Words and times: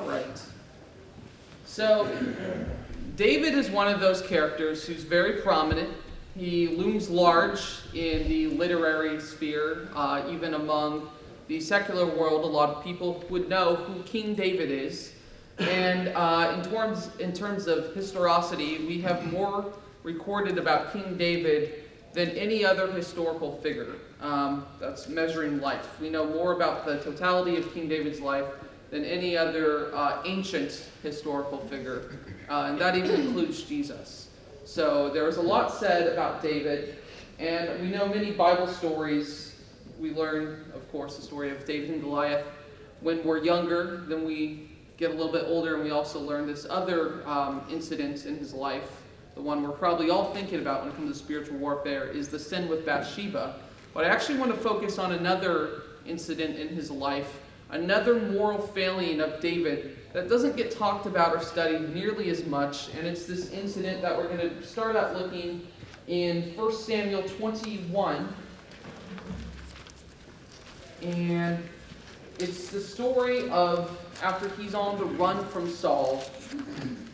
All 0.00 0.08
right. 0.08 0.42
So, 1.64 2.08
David 3.16 3.54
is 3.54 3.70
one 3.70 3.88
of 3.88 4.00
those 4.00 4.20
characters 4.22 4.84
who's 4.86 5.04
very 5.04 5.40
prominent. 5.40 5.90
He 6.36 6.68
looms 6.68 7.08
large 7.08 7.80
in 7.94 8.28
the 8.28 8.48
literary 8.48 9.18
sphere, 9.20 9.88
uh, 9.94 10.22
even 10.30 10.54
among 10.54 11.08
the 11.48 11.60
secular 11.60 12.04
world. 12.04 12.44
A 12.44 12.46
lot 12.46 12.68
of 12.68 12.84
people 12.84 13.24
would 13.30 13.48
know 13.48 13.76
who 13.76 14.02
King 14.02 14.34
David 14.34 14.70
is. 14.70 15.14
And 15.58 16.08
uh, 16.08 16.54
in, 16.56 16.70
terms, 16.70 17.10
in 17.18 17.32
terms 17.32 17.66
of 17.66 17.94
historicity, 17.94 18.84
we 18.86 19.00
have 19.00 19.32
more 19.32 19.72
recorded 20.02 20.58
about 20.58 20.92
King 20.92 21.16
David 21.16 21.84
than 22.12 22.28
any 22.30 22.64
other 22.64 22.90
historical 22.92 23.56
figure. 23.62 23.94
Um, 24.20 24.66
that's 24.78 25.08
measuring 25.08 25.60
life. 25.60 26.00
We 26.00 26.10
know 26.10 26.26
more 26.26 26.52
about 26.52 26.84
the 26.84 26.98
totality 26.98 27.56
of 27.56 27.72
King 27.72 27.88
David's 27.88 28.20
life 28.20 28.46
than 28.90 29.04
any 29.04 29.36
other 29.36 29.94
uh, 29.94 30.22
ancient 30.24 30.88
historical 31.02 31.58
figure, 31.68 32.18
uh, 32.48 32.66
and 32.68 32.78
that 32.78 32.96
even 32.96 33.20
includes 33.20 33.62
Jesus. 33.62 34.28
So 34.64 35.10
there's 35.10 35.36
a 35.36 35.42
lot 35.42 35.72
said 35.72 36.12
about 36.12 36.42
David, 36.42 36.96
and 37.38 37.80
we 37.80 37.88
know 37.88 38.08
many 38.08 38.30
Bible 38.30 38.66
stories. 38.66 39.54
We 39.98 40.12
learn, 40.12 40.64
of 40.74 40.90
course, 40.92 41.16
the 41.16 41.22
story 41.22 41.50
of 41.50 41.64
David 41.64 41.90
and 41.90 42.02
Goliath 42.02 42.44
when 43.00 43.24
we're 43.24 43.42
younger. 43.42 44.04
Then 44.08 44.24
we 44.24 44.70
get 44.96 45.10
a 45.10 45.14
little 45.14 45.32
bit 45.32 45.44
older, 45.46 45.74
and 45.74 45.84
we 45.84 45.90
also 45.90 46.20
learn 46.20 46.46
this 46.46 46.66
other 46.68 47.26
um, 47.28 47.64
incident 47.70 48.26
in 48.26 48.36
his 48.36 48.52
life. 48.52 49.02
The 49.34 49.42
one 49.42 49.62
we're 49.62 49.70
probably 49.70 50.10
all 50.10 50.32
thinking 50.32 50.60
about 50.60 50.82
when 50.82 50.92
it 50.92 50.96
comes 50.96 51.16
to 51.16 51.24
spiritual 51.24 51.58
warfare 51.58 52.08
is 52.08 52.28
the 52.28 52.38
sin 52.38 52.68
with 52.68 52.86
Bathsheba. 52.86 53.60
But 53.92 54.04
I 54.04 54.08
actually 54.08 54.38
want 54.38 54.54
to 54.54 54.58
focus 54.58 54.98
on 54.98 55.12
another 55.12 55.82
incident 56.06 56.58
in 56.58 56.68
his 56.68 56.90
life 56.90 57.40
another 57.70 58.20
moral 58.20 58.58
failing 58.68 59.20
of 59.20 59.40
David 59.40 59.96
that 60.12 60.28
doesn't 60.28 60.56
get 60.56 60.70
talked 60.70 61.06
about 61.06 61.34
or 61.34 61.40
studied 61.40 61.94
nearly 61.94 62.30
as 62.30 62.46
much, 62.46 62.88
and 62.94 63.06
it's 63.06 63.26
this 63.26 63.50
incident 63.50 64.02
that 64.02 64.16
we're 64.16 64.28
going 64.28 64.48
to 64.48 64.62
start 64.62 64.96
out 64.96 65.14
looking 65.14 65.66
in 66.08 66.54
1 66.56 66.72
Samuel 66.72 67.22
21. 67.22 68.28
And 71.02 71.62
it's 72.38 72.68
the 72.68 72.80
story 72.80 73.48
of 73.50 73.98
after 74.22 74.48
he's 74.60 74.74
on 74.74 74.98
the 74.98 75.04
run 75.04 75.44
from 75.46 75.70
Saul, 75.70 76.24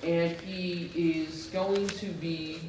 and 0.02 0.32
he 0.40 0.90
is 0.94 1.46
going 1.46 1.88
to 1.88 2.06
be. 2.06 2.60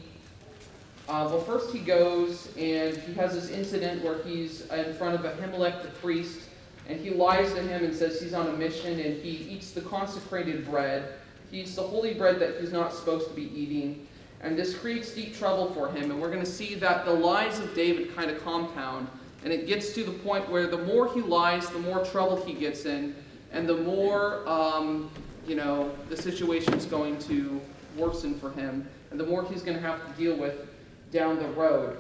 Uh, 1.09 1.28
well, 1.30 1.42
first 1.42 1.73
he 1.73 1.80
goes 1.80 2.48
and 2.58 2.95
he 2.95 3.14
has 3.14 3.34
this 3.34 3.50
incident 3.50 4.02
where 4.04 4.23
he's 4.23 4.61
in 4.67 4.94
front 4.94 5.14
of 5.14 5.22
Ahimelech 5.22 5.81
the 5.81 5.89
priest, 5.89 6.39
and 6.88 7.00
he 7.00 7.12
lies 7.12 7.53
to 7.53 7.62
him 7.62 7.84
and 7.84 7.95
says 7.95 8.22
he's 8.22 8.34
on 8.34 8.48
a 8.48 8.53
mission 8.53 9.00
and 9.00 9.22
he 9.22 9.30
eats 9.30 9.72
the 9.72 9.81
consecrated 9.81 10.66
bread. 10.66 11.14
He 11.50 11.62
eats 11.62 11.76
the 11.76 11.84
holy 11.84 12.14
bread 12.14 12.39
that 12.39 12.59
he's 12.59 12.73
not 12.73 12.94
supposed 12.94 13.30
to 13.30 13.34
be 13.34 13.52
eating. 13.58 14.08
And 14.42 14.58
this 14.58 14.78
creates 14.78 15.14
deep 15.14 15.38
trouble 15.38 15.72
for 15.73 15.89
him. 15.89 16.11
And 16.11 16.22
we're 16.22 16.31
going 16.31 16.44
to 16.44 16.52
see 16.52 16.76
that 16.76 17.06
the 17.06 17.14
lies 17.14 17.59
of 17.59 17.73
David 17.73 18.14
kind 18.16 18.30
of 18.30 18.44
compound. 18.44 19.08
And 19.44 19.54
it 19.54 19.67
gets 19.67 19.94
to 19.94 20.04
the 20.04 20.11
point 20.11 20.50
where 20.50 20.67
the 20.67 20.80
more 20.80 21.11
he 21.14 21.22
lies, 21.22 21.70
the 21.70 21.80
more 21.80 22.04
trouble 22.04 22.44
he 22.44 22.54
gets 22.54 22.86
in. 22.86 23.16
And 23.54 23.70
the 23.70 23.78
more, 23.78 24.48
um, 24.48 25.09
you 25.48 25.56
know, 25.56 25.92
the 26.09 26.17
situation 26.17 26.73
is 26.73 26.86
going 26.86 27.17
to 27.20 27.61
worsen 27.98 28.38
for 28.39 28.52
him. 28.52 28.88
And 29.11 29.20
the 29.20 29.26
more 29.26 29.45
he's 29.45 29.61
going 29.61 29.78
to 29.78 29.84
have 29.84 30.06
to 30.06 30.22
deal 30.22 30.36
with 30.36 30.67
down 31.11 31.38
the 31.38 31.48
road. 31.50 31.98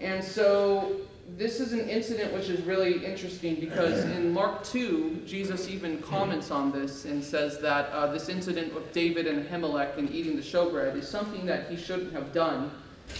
And 0.00 0.24
so 0.24 0.96
this 1.36 1.60
is 1.60 1.72
an 1.72 1.88
incident 1.88 2.32
which 2.32 2.48
is 2.48 2.60
really 2.62 3.04
interesting 3.04 3.56
because 3.56 4.04
in 4.04 4.32
Mark 4.32 4.64
2, 4.64 5.22
Jesus 5.26 5.68
even 5.68 6.00
comments 6.02 6.50
on 6.50 6.72
this 6.72 7.04
and 7.04 7.22
says 7.22 7.58
that 7.60 7.90
uh, 7.90 8.06
this 8.06 8.28
incident 8.28 8.74
with 8.74 8.92
David 8.92 9.26
and 9.26 9.46
Ahimelech 9.46 9.96
and 9.98 10.10
eating 10.10 10.36
the 10.36 10.42
showbread 10.42 10.96
is 10.96 11.08
something 11.08 11.46
that 11.46 11.70
he 11.70 11.76
shouldn't 11.76 12.12
have 12.12 12.32
done, 12.32 12.70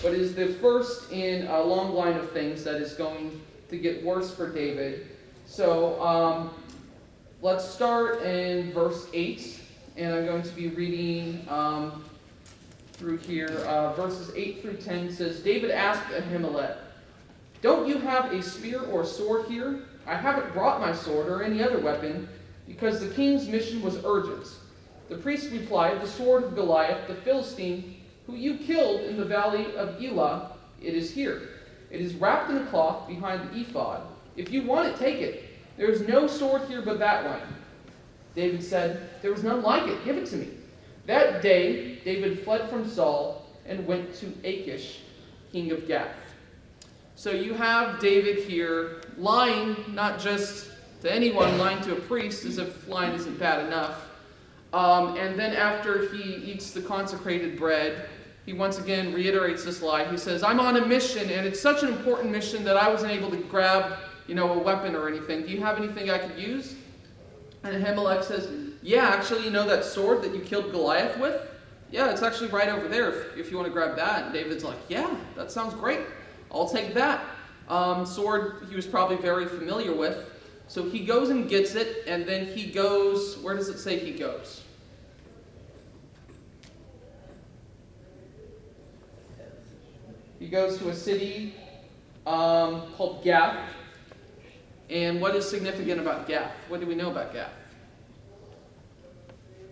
but 0.03 0.13
is 0.13 0.35
the 0.35 0.55
first 0.55 1.11
in 1.13 1.47
a 1.47 1.61
long 1.61 1.95
line 1.95 2.17
of 2.17 2.31
things 2.33 2.65
that 2.65 2.77
is 2.77 2.95
going 2.95 3.41
to 3.69 3.79
get 3.79 4.05
worse 4.05 4.35
for 4.35 4.53
David. 4.53 5.07
So 5.47 6.01
um, 6.03 6.51
let's 7.43 7.65
start 7.65 8.23
in 8.23 8.73
verse 8.73 9.07
8, 9.13 9.61
and 9.97 10.15
I'm 10.15 10.27
going 10.27 10.43
to 10.43 10.55
be 10.55 10.69
reading 10.69 11.45
um, 11.49 12.05
through 12.93 13.19
here. 13.19 13.49
Uh, 13.67 13.93
verses 13.95 14.31
8 14.35 14.63
through 14.63 14.77
10 14.77 15.13
says 15.13 15.41
David 15.41 15.71
asked 15.71 16.07
Ahimelech, 16.09 16.77
don't 17.63 17.89
you 17.89 17.99
have 17.99 18.33
a 18.33 18.43
spear 18.43 18.81
or 18.81 19.03
a 19.03 19.07
sword 19.07 19.47
here? 19.47 19.81
I 20.07 20.15
haven't 20.15 20.53
brought 20.53 20.81
my 20.81 20.93
sword 20.93 21.29
or 21.29 21.43
any 21.43 21.63
other 21.63 21.79
weapon, 21.79 22.29
because 22.67 23.01
the 23.01 23.15
king's 23.15 23.49
mission 23.49 23.83
was 23.83 24.05
urgent. 24.05 24.47
The 25.09 25.17
priest 25.17 25.51
replied, 25.51 26.01
The 26.01 26.07
sword 26.07 26.45
of 26.45 26.55
Goliath, 26.55 27.07
the 27.07 27.17
Philistine, 27.17 27.97
who 28.27 28.35
you 28.35 28.57
killed 28.57 29.03
in 29.03 29.17
the 29.17 29.25
valley 29.25 29.75
of 29.77 30.03
Elah, 30.03 30.53
it 30.81 30.95
is 30.95 31.13
here. 31.13 31.49
It 31.91 32.01
is 32.01 32.15
wrapped 32.15 32.51
in 32.51 32.59
a 32.59 32.67
cloth 32.67 33.09
behind 33.09 33.51
the 33.51 33.61
ephod. 33.61 34.03
If 34.37 34.53
you 34.53 34.63
want 34.63 34.89
it, 34.89 34.97
take 34.97 35.21
it. 35.21 35.45
There 35.77 35.91
is 35.91 36.03
no 36.03 36.27
sword 36.27 36.63
here 36.69 36.83
but 36.83 36.99
that 37.01 37.25
one. 37.25 37.57
David 38.35 38.63
said, 38.63 39.11
There 39.21 39.33
was 39.33 39.43
none 39.43 39.63
like 39.63 39.89
it. 39.89 40.05
Give 40.05 40.17
it 40.17 40.27
to 40.27 40.37
me. 40.37 40.49
That 41.07 41.43
day, 41.43 41.97
David 42.05 42.45
fled 42.45 42.71
from 42.71 42.89
Saul 42.89 43.45
and 43.67 43.87
went 43.87 44.15
to 44.17 44.27
Achish, 44.45 45.01
king 45.51 45.73
of 45.73 45.89
Gath. 45.89 46.15
So 47.21 47.33
you 47.33 47.53
have 47.53 48.01
David 48.01 48.39
here 48.45 49.03
lying, 49.19 49.77
not 49.93 50.19
just 50.19 50.71
to 51.03 51.13
anyone, 51.13 51.59
lying 51.59 51.79
to 51.83 51.93
a 51.93 52.01
priest, 52.01 52.47
as 52.47 52.57
if 52.57 52.89
lying 52.89 53.13
isn't 53.13 53.39
bad 53.39 53.67
enough. 53.67 54.09
Um, 54.73 55.19
and 55.19 55.39
then 55.39 55.55
after 55.55 56.09
he 56.15 56.37
eats 56.37 56.71
the 56.71 56.81
consecrated 56.81 57.59
bread, 57.59 58.09
he 58.47 58.55
once 58.55 58.79
again 58.79 59.13
reiterates 59.13 59.67
this 59.67 59.83
lie. 59.83 60.11
He 60.11 60.17
says, 60.17 60.43
I'm 60.43 60.61
on 60.61 60.79
a 60.79 60.87
mission, 60.87 61.29
and 61.29 61.47
it's 61.47 61.61
such 61.61 61.83
an 61.83 61.91
important 61.91 62.31
mission 62.31 62.65
that 62.65 62.79
I 62.79 62.89
wasn't 62.89 63.13
able 63.13 63.31
to 63.33 63.37
grab, 63.37 63.99
you 64.27 64.35
know, 64.35 64.55
a 64.55 64.59
weapon 64.59 64.97
or 64.97 65.07
anything. 65.07 65.43
Do 65.43 65.49
you 65.49 65.61
have 65.61 65.77
anything 65.77 66.09
I 66.09 66.17
could 66.17 66.39
use? 66.39 66.75
And 67.65 67.85
Ahimelech 67.85 68.25
says, 68.25 68.49
Yeah, 68.81 69.07
actually, 69.09 69.45
you 69.45 69.51
know 69.51 69.67
that 69.67 69.85
sword 69.85 70.23
that 70.23 70.35
you 70.35 70.41
killed 70.41 70.71
Goliath 70.71 71.19
with? 71.19 71.39
Yeah, 71.91 72.13
it's 72.13 72.23
actually 72.23 72.49
right 72.49 72.71
over 72.71 72.89
there 72.89 73.11
if, 73.11 73.37
if 73.37 73.51
you 73.51 73.59
want 73.59 73.67
to 73.67 73.73
grab 73.75 73.95
that. 73.97 74.25
And 74.25 74.33
David's 74.33 74.65
like, 74.65 74.79
Yeah, 74.89 75.15
that 75.37 75.53
sounds 75.53 75.75
great. 75.75 76.01
I'll 76.53 76.69
take 76.69 76.95
that. 76.95 77.25
Um, 77.69 78.05
sword 78.05 78.67
he 78.69 78.75
was 78.75 78.87
probably 78.87 79.17
very 79.17 79.47
familiar 79.47 79.95
with. 79.95 80.29
So 80.67 80.89
he 80.89 81.05
goes 81.05 81.31
and 81.31 81.49
gets 81.49 81.75
it, 81.75 82.05
and 82.07 82.27
then 82.27 82.47
he 82.47 82.71
goes, 82.71 83.39
where 83.39 83.57
does 83.57 83.69
it 83.69 83.79
say 83.79 83.99
he 83.99 84.13
goes? 84.13 84.63
He 90.39 90.49
goes 90.49 90.79
to 90.79 90.89
a 90.89 90.95
city 90.95 91.55
um, 92.27 92.83
called 92.97 93.23
Gath. 93.23 93.69
And 94.89 95.21
what 95.21 95.37
is 95.37 95.49
significant 95.49 96.01
about 96.01 96.27
Gath? 96.27 96.53
What 96.69 96.81
do 96.81 96.87
we 96.87 96.95
know 96.95 97.11
about 97.11 97.33
Gath? 97.33 97.53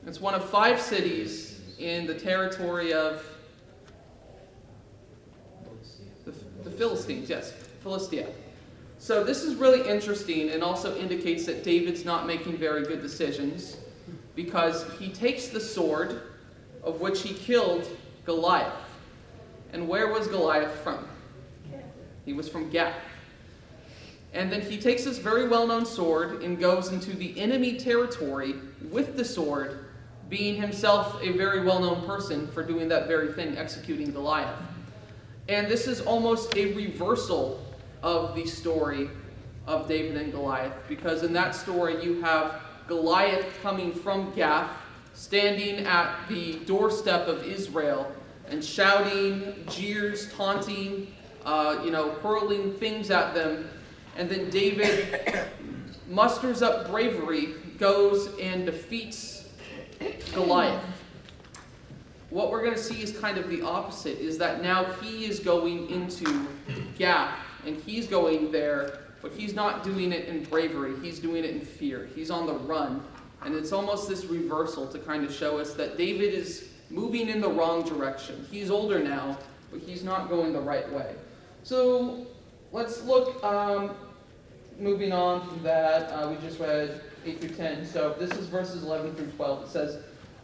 It's 0.06 0.20
one 0.20 0.34
of 0.34 0.48
five 0.48 0.80
cities 0.80 1.60
in 1.78 2.06
the 2.06 2.14
territory 2.14 2.92
of 2.92 3.24
The 6.64 6.67
Philistines, 6.78 7.28
yes, 7.28 7.52
Philistia. 7.82 8.28
So 8.98 9.22
this 9.22 9.42
is 9.42 9.56
really 9.56 9.88
interesting 9.88 10.50
and 10.50 10.62
also 10.62 10.96
indicates 10.96 11.44
that 11.46 11.62
David's 11.62 12.04
not 12.04 12.26
making 12.26 12.56
very 12.56 12.84
good 12.84 13.02
decisions 13.02 13.76
because 14.34 14.86
he 14.98 15.08
takes 15.08 15.48
the 15.48 15.60
sword 15.60 16.22
of 16.82 17.00
which 17.00 17.22
he 17.22 17.34
killed 17.34 17.86
Goliath. 18.24 18.72
And 19.72 19.88
where 19.88 20.12
was 20.12 20.26
Goliath 20.28 20.74
from? 20.80 21.06
He 22.24 22.32
was 22.32 22.48
from 22.48 22.70
Gath. 22.70 22.94
And 24.32 24.52
then 24.52 24.60
he 24.60 24.78
takes 24.78 25.04
this 25.04 25.18
very 25.18 25.48
well 25.48 25.66
known 25.66 25.86
sword 25.86 26.42
and 26.42 26.58
goes 26.58 26.92
into 26.92 27.16
the 27.16 27.38
enemy 27.40 27.78
territory 27.78 28.54
with 28.90 29.16
the 29.16 29.24
sword, 29.24 29.86
being 30.28 30.60
himself 30.60 31.20
a 31.22 31.32
very 31.32 31.64
well 31.64 31.80
known 31.80 32.04
person 32.04 32.46
for 32.48 32.62
doing 32.62 32.88
that 32.88 33.08
very 33.08 33.32
thing, 33.32 33.56
executing 33.56 34.12
Goliath. 34.12 34.60
And 35.48 35.66
this 35.66 35.86
is 35.86 36.02
almost 36.02 36.54
a 36.56 36.74
reversal 36.74 37.64
of 38.02 38.34
the 38.34 38.46
story 38.46 39.08
of 39.66 39.88
David 39.88 40.18
and 40.18 40.30
Goliath, 40.30 40.74
because 40.88 41.22
in 41.22 41.32
that 41.32 41.54
story 41.54 42.02
you 42.04 42.20
have 42.20 42.60
Goliath 42.86 43.46
coming 43.62 43.92
from 43.92 44.32
Gath, 44.34 44.70
standing 45.14 45.86
at 45.86 46.14
the 46.28 46.58
doorstep 46.60 47.26
of 47.28 47.44
Israel 47.44 48.12
and 48.48 48.62
shouting, 48.62 49.54
jeers, 49.68 50.32
taunting, 50.34 51.14
uh, 51.44 51.80
you 51.82 51.90
know, 51.90 52.10
hurling 52.22 52.74
things 52.74 53.10
at 53.10 53.34
them. 53.34 53.68
And 54.16 54.28
then 54.28 54.50
David 54.50 55.46
musters 56.08 56.60
up 56.60 56.90
bravery, 56.90 57.54
goes 57.78 58.38
and 58.38 58.66
defeats 58.66 59.48
Goliath 60.34 60.97
what 62.30 62.50
we're 62.50 62.62
going 62.62 62.74
to 62.74 62.82
see 62.82 63.02
is 63.02 63.16
kind 63.18 63.38
of 63.38 63.48
the 63.48 63.62
opposite 63.62 64.18
is 64.18 64.36
that 64.38 64.62
now 64.62 64.84
he 65.00 65.24
is 65.24 65.40
going 65.40 65.88
into 65.88 66.46
Gath, 66.98 67.38
and 67.64 67.76
he's 67.76 68.06
going 68.06 68.52
there, 68.52 69.00
but 69.22 69.32
he's 69.32 69.54
not 69.54 69.82
doing 69.82 70.12
it 70.12 70.26
in 70.26 70.44
bravery. 70.44 70.94
He's 71.02 71.18
doing 71.18 71.44
it 71.44 71.50
in 71.50 71.60
fear. 71.60 72.08
He's 72.14 72.30
on 72.30 72.46
the 72.46 72.54
run. 72.54 73.02
And 73.42 73.54
it's 73.54 73.72
almost 73.72 74.08
this 74.08 74.24
reversal 74.26 74.86
to 74.88 74.98
kind 74.98 75.24
of 75.24 75.32
show 75.32 75.58
us 75.58 75.74
that 75.74 75.96
David 75.96 76.34
is 76.34 76.68
moving 76.90 77.28
in 77.28 77.40
the 77.40 77.48
wrong 77.48 77.82
direction. 77.82 78.46
He's 78.50 78.70
older 78.70 79.02
now, 79.02 79.38
but 79.70 79.80
he's 79.80 80.02
not 80.02 80.28
going 80.28 80.52
the 80.52 80.60
right 80.60 80.90
way. 80.92 81.14
So 81.62 82.26
let's 82.72 83.02
look, 83.04 83.42
um, 83.44 83.94
moving 84.78 85.12
on 85.12 85.46
from 85.46 85.62
that, 85.62 86.10
uh, 86.10 86.30
we 86.30 86.36
just 86.46 86.58
read 86.58 87.00
8 87.24 87.40
through 87.40 87.50
10. 87.50 87.86
So 87.86 88.14
this 88.18 88.32
is 88.32 88.46
verses 88.46 88.82
11 88.82 89.14
through 89.14 89.30
12. 89.32 89.64
It 89.64 89.68
says, 89.68 90.02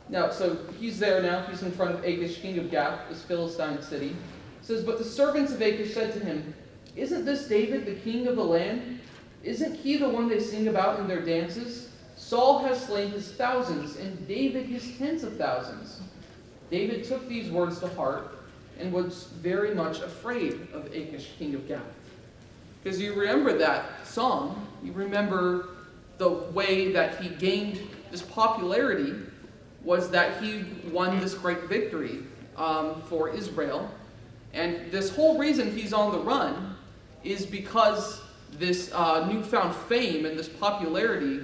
Now, 0.09 0.31
so 0.31 0.59
he's 0.79 0.99
there 0.99 1.23
now. 1.23 1.47
He's 1.47 1.63
in 1.63 1.73
front 1.73 1.95
of 1.95 2.05
Achish, 2.05 2.41
king 2.41 2.59
of 2.59 2.71
Gath, 2.71 3.09
this 3.09 3.23
Philistine 3.23 3.83
city. 3.83 4.11
It 4.11 4.67
says, 4.67 4.85
But 4.85 4.99
the 4.99 5.05
servants 5.05 5.53
of 5.53 5.61
Achish 5.61 5.95
said 5.95 6.13
to 6.13 6.21
him, 6.21 6.55
Isn't 6.95 7.25
this 7.25 7.49
David, 7.49 7.87
the 7.87 7.95
king 7.95 8.27
of 8.27 8.37
the 8.37 8.45
land? 8.45 9.01
Isn't 9.43 9.75
he 9.75 9.97
the 9.97 10.09
one 10.09 10.29
they 10.29 10.41
sing 10.41 10.69
about 10.69 11.01
in 11.01 11.09
their 11.09 11.23
dances? 11.23 11.89
Saul 12.17 12.61
has 12.61 12.85
slain 12.85 13.11
his 13.11 13.33
thousands, 13.33 13.97
and 13.97 14.27
David 14.29 14.67
his 14.67 14.97
tens 14.97 15.25
of 15.25 15.37
thousands. 15.37 16.01
David 16.71 17.05
took 17.05 17.29
these 17.29 17.51
words 17.51 17.81
to 17.81 17.89
heart 17.89 18.39
and 18.79 18.93
was 18.93 19.29
very 19.41 19.75
much 19.75 20.01
afraid 20.01 20.67
of 20.73 20.87
Achish, 20.87 21.31
king 21.39 21.55
of 21.55 21.67
Gath. 21.67 21.83
Because 22.83 23.01
you 23.01 23.15
remember 23.15 23.57
that 23.57 24.07
song, 24.07 24.67
you 24.83 24.93
remember 24.93 25.69
the 26.19 26.29
way 26.29 26.93
that 26.93 27.21
he 27.21 27.29
gained 27.31 27.81
this 28.11 28.23
popularity 28.23 29.15
was 29.85 30.11
that 30.11 30.43
he 30.43 30.65
won 30.91 31.21
this 31.21 31.35
great 31.35 31.65
victory 31.65 32.21
um, 32.57 33.03
for 33.03 33.29
Israel. 33.31 33.91
And 34.53 34.91
this 34.91 35.15
whole 35.15 35.39
reason 35.39 35.77
he's 35.77 35.93
on 35.93 36.13
the 36.13 36.19
run 36.19 36.77
is 37.23 37.45
because 37.45 38.23
this 38.53 38.93
uh, 38.93 39.27
newfound 39.31 39.75
fame 39.75 40.27
and 40.27 40.39
this 40.39 40.49
popularity 40.49 41.41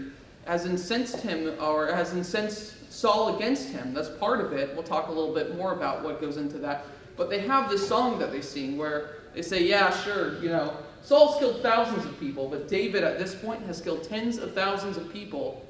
has 0.47 0.65
incensed 0.65 1.21
him 1.21 1.55
or 1.61 1.89
has 1.89 2.15
incensed 2.15 2.93
Saul 2.93 3.37
against 3.37 3.69
him. 3.69 3.93
That's 3.93 4.09
part 4.09 4.41
of 4.41 4.53
it. 4.53 4.75
We'll 4.75 4.83
talk 4.83 5.09
a 5.09 5.13
little 5.13 5.35
bit 5.35 5.57
more 5.57 5.73
about 5.73 6.03
what 6.03 6.21
goes 6.21 6.37
into 6.37 6.59
that. 6.59 6.85
But 7.17 7.31
they 7.31 7.41
have 7.41 7.69
this 7.69 7.87
song 7.87 8.19
that 8.21 8.33
they 8.33 8.41
sing 8.41 8.79
where 8.79 9.17
they 9.35 9.43
say, 9.43 9.63
yeah, 9.63 9.91
sure, 10.03 10.41
you 10.43 10.49
know, 10.49 10.77
Saul's 11.03 11.39
killed 11.39 11.63
thousands 11.63 12.05
of 12.05 12.19
people, 12.21 12.49
but 12.49 12.69
David 12.69 13.05
at 13.05 13.19
this 13.19 13.35
point 13.35 13.63
has 13.67 13.81
killed 13.81 14.05
tens 14.05 14.39
of 14.39 14.55
thousands 14.55 14.97
of 14.97 15.13
people. 15.13 15.67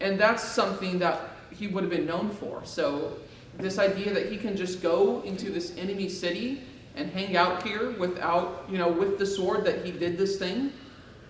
And 0.00 0.18
that's 0.18 0.42
something 0.42 0.98
that 0.98 1.20
he 1.60 1.66
would 1.66 1.84
have 1.84 1.90
been 1.90 2.06
known 2.06 2.30
for. 2.30 2.62
So, 2.64 3.18
this 3.58 3.78
idea 3.78 4.14
that 4.14 4.32
he 4.32 4.38
can 4.38 4.56
just 4.56 4.80
go 4.80 5.20
into 5.22 5.50
this 5.50 5.76
enemy 5.76 6.08
city 6.08 6.62
and 6.96 7.10
hang 7.10 7.36
out 7.36 7.62
here 7.62 7.90
without, 7.92 8.64
you 8.70 8.78
know, 8.78 8.88
with 8.88 9.18
the 9.18 9.26
sword 9.26 9.64
that 9.64 9.84
he 9.84 9.92
did 9.92 10.16
this 10.16 10.38
thing 10.38 10.72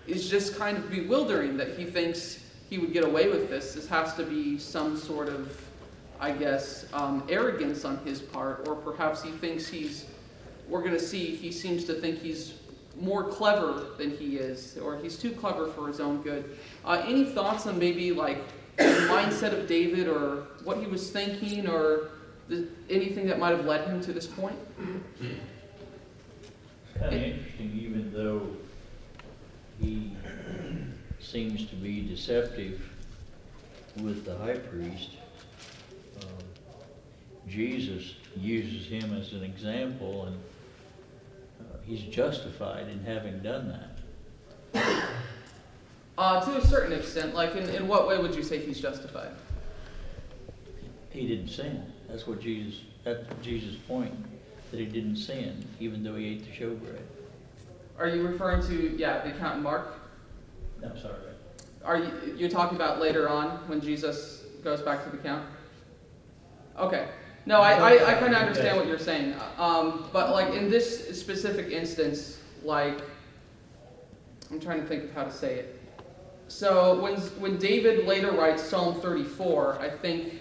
is 0.07 0.29
just 0.29 0.57
kind 0.57 0.77
of 0.77 0.89
bewildering 0.89 1.57
that 1.57 1.77
he 1.77 1.83
thinks 1.83 2.43
he 2.69 2.77
would 2.77 2.93
get 2.93 3.03
away 3.03 3.27
with 3.27 3.49
this. 3.49 3.73
This 3.73 3.87
has 3.87 4.13
to 4.15 4.23
be 4.23 4.57
some 4.57 4.97
sort 4.97 5.27
of, 5.27 5.61
I 6.19 6.31
guess, 6.31 6.85
um, 6.93 7.27
arrogance 7.29 7.83
on 7.83 7.97
his 8.05 8.21
part, 8.21 8.67
or 8.67 8.75
perhaps 8.75 9.21
he 9.21 9.31
thinks 9.31 9.67
he's, 9.67 10.05
we're 10.69 10.81
going 10.81 10.93
to 10.93 10.99
see, 10.99 11.35
he 11.35 11.51
seems 11.51 11.83
to 11.85 11.93
think 11.93 12.19
he's 12.19 12.53
more 12.99 13.25
clever 13.25 13.87
than 13.97 14.11
he 14.11 14.37
is, 14.37 14.77
or 14.77 14.97
he's 14.97 15.17
too 15.17 15.31
clever 15.31 15.67
for 15.67 15.87
his 15.87 15.99
own 15.99 16.21
good. 16.21 16.57
Uh, 16.85 17.03
any 17.05 17.25
thoughts 17.25 17.67
on 17.67 17.77
maybe 17.77 18.11
like 18.11 18.41
the 18.77 18.83
mindset 18.83 19.53
of 19.57 19.67
David, 19.67 20.07
or 20.07 20.47
what 20.63 20.77
he 20.77 20.87
was 20.87 21.09
thinking, 21.09 21.67
or 21.67 22.09
the, 22.47 22.67
anything 22.89 23.27
that 23.27 23.39
might 23.39 23.55
have 23.55 23.65
led 23.65 23.87
him 23.87 24.01
to 24.01 24.13
this 24.13 24.27
point? 24.27 24.57
Kind 26.99 27.05
of 27.05 27.13
interesting, 27.13 27.79
even 27.79 28.11
though 28.13 28.47
he 29.79 30.11
seems 31.19 31.65
to 31.67 31.75
be 31.75 32.01
deceptive 32.01 32.81
with 34.01 34.25
the 34.25 34.37
high 34.37 34.57
priest. 34.57 35.11
Um, 36.21 36.27
Jesus 37.47 38.15
uses 38.37 38.87
him 38.87 39.13
as 39.15 39.33
an 39.33 39.43
example, 39.43 40.25
and 40.25 40.37
uh, 41.59 41.77
he's 41.85 42.01
justified 42.03 42.87
in 42.87 43.03
having 43.03 43.39
done 43.39 43.67
that. 43.69 44.95
Uh, 46.21 46.39
to 46.39 46.55
a 46.55 46.61
certain 46.67 46.93
extent, 46.93 47.33
like 47.33 47.55
in, 47.55 47.67
in 47.69 47.87
what 47.87 48.07
way 48.07 48.15
would 48.15 48.35
you 48.35 48.43
say 48.43 48.59
he's 48.59 48.79
justified? 48.79 49.31
He 51.09 51.27
didn't 51.27 51.47
sin. 51.47 51.91
That's 52.07 52.27
what 52.27 52.39
Jesus. 52.39 52.81
That's 53.03 53.23
Jesus' 53.41 53.75
point. 53.87 54.13
That 54.69 54.79
he 54.79 54.85
didn't 54.85 55.15
sin, 55.15 55.67
even 55.79 56.03
though 56.03 56.13
he 56.13 56.27
ate 56.27 56.43
the 56.43 56.51
showbread. 56.51 57.01
Are 57.97 58.07
you 58.07 58.21
referring 58.21 58.61
to 58.67 58.95
yeah 58.95 59.23
the 59.23 59.31
account 59.35 59.57
in 59.57 59.63
Mark? 59.63 59.95
No, 60.79 60.95
sorry. 60.95 61.15
Are 61.83 61.97
you 61.97 62.35
you're 62.37 62.51
talking 62.51 62.75
about 62.75 62.99
later 62.99 63.27
on 63.27 63.57
when 63.67 63.81
Jesus 63.81 64.43
goes 64.63 64.83
back 64.83 65.03
to 65.05 65.09
the 65.09 65.17
count? 65.17 65.47
Okay. 66.77 67.07
No, 67.47 67.61
I, 67.61 67.71
I, 67.71 68.11
I 68.11 68.13
kind 68.19 68.35
of 68.35 68.43
understand 68.43 68.77
what 68.77 68.85
you're 68.85 68.99
saying. 68.99 69.33
Um, 69.57 70.07
but 70.13 70.29
like 70.29 70.53
in 70.53 70.69
this 70.69 71.19
specific 71.19 71.71
instance, 71.71 72.37
like 72.63 73.01
I'm 74.51 74.59
trying 74.59 74.81
to 74.81 74.85
think 74.85 75.05
of 75.05 75.13
how 75.13 75.23
to 75.23 75.31
say 75.31 75.55
it. 75.55 75.80
So 76.51 77.01
when 77.01 77.15
when 77.39 77.57
David 77.57 78.05
later 78.05 78.33
writes 78.33 78.61
Psalm 78.61 78.99
34, 78.99 79.79
I 79.79 79.89
think 79.89 80.33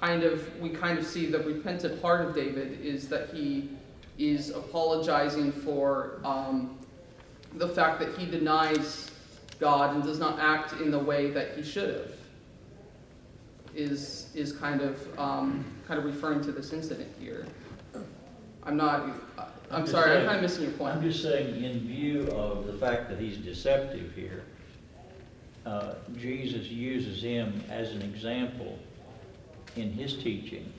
kind 0.00 0.22
of 0.22 0.58
we 0.60 0.70
kind 0.70 0.96
of 0.96 1.04
see 1.04 1.26
the 1.26 1.40
repentant 1.40 2.00
heart 2.00 2.24
of 2.24 2.34
David 2.34 2.80
is 2.80 3.08
that 3.08 3.30
he 3.30 3.70
is 4.16 4.50
apologizing 4.50 5.50
for 5.50 6.20
um, 6.24 6.78
the 7.54 7.68
fact 7.68 7.98
that 7.98 8.16
he 8.16 8.26
denies 8.26 9.10
God 9.58 9.94
and 9.94 10.04
does 10.04 10.20
not 10.20 10.38
act 10.38 10.80
in 10.80 10.90
the 10.92 10.98
way 10.98 11.30
that 11.32 11.56
he 11.56 11.64
should 11.64 11.92
have. 11.92 12.12
Is 13.74 14.30
is 14.34 14.52
kind 14.52 14.80
of 14.80 15.18
um, 15.18 15.64
kind 15.88 15.98
of 15.98 16.06
referring 16.06 16.42
to 16.42 16.52
this 16.52 16.72
incident 16.72 17.12
here. 17.18 17.44
I'm 18.62 18.76
not. 18.76 19.00
I'm, 19.00 19.50
I'm 19.70 19.86
sorry. 19.86 20.10
saying, 20.10 20.20
I'm 20.20 20.26
kind 20.26 20.36
of 20.36 20.42
missing 20.42 20.62
your 20.62 20.72
point. 20.72 20.94
I'm 20.94 21.02
just 21.02 21.22
saying, 21.22 21.62
in 21.62 21.80
view 21.80 22.28
of 22.28 22.68
the 22.68 22.72
fact 22.74 23.10
that 23.10 23.18
he's 23.18 23.36
deceptive 23.36 24.14
here, 24.14 24.44
uh, 25.66 25.94
Jesus 26.16 26.68
uses 26.68 27.20
him 27.22 27.62
as 27.68 27.90
an 27.90 28.00
example 28.02 28.78
in 29.74 29.90
his 29.92 30.14
teaching 30.14 30.72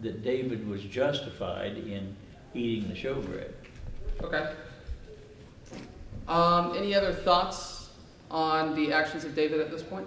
that 0.00 0.22
David 0.22 0.66
was 0.68 0.82
justified 0.84 1.76
in 1.76 2.14
eating 2.54 2.88
the 2.88 2.94
showbread. 2.94 3.52
Okay. 4.22 4.52
Um, 6.28 6.76
any 6.76 6.94
other 6.94 7.12
thoughts 7.12 7.90
on 8.30 8.76
the 8.76 8.92
actions 8.92 9.24
of 9.24 9.34
David 9.34 9.60
at 9.60 9.70
this 9.70 9.82
point? 9.82 10.06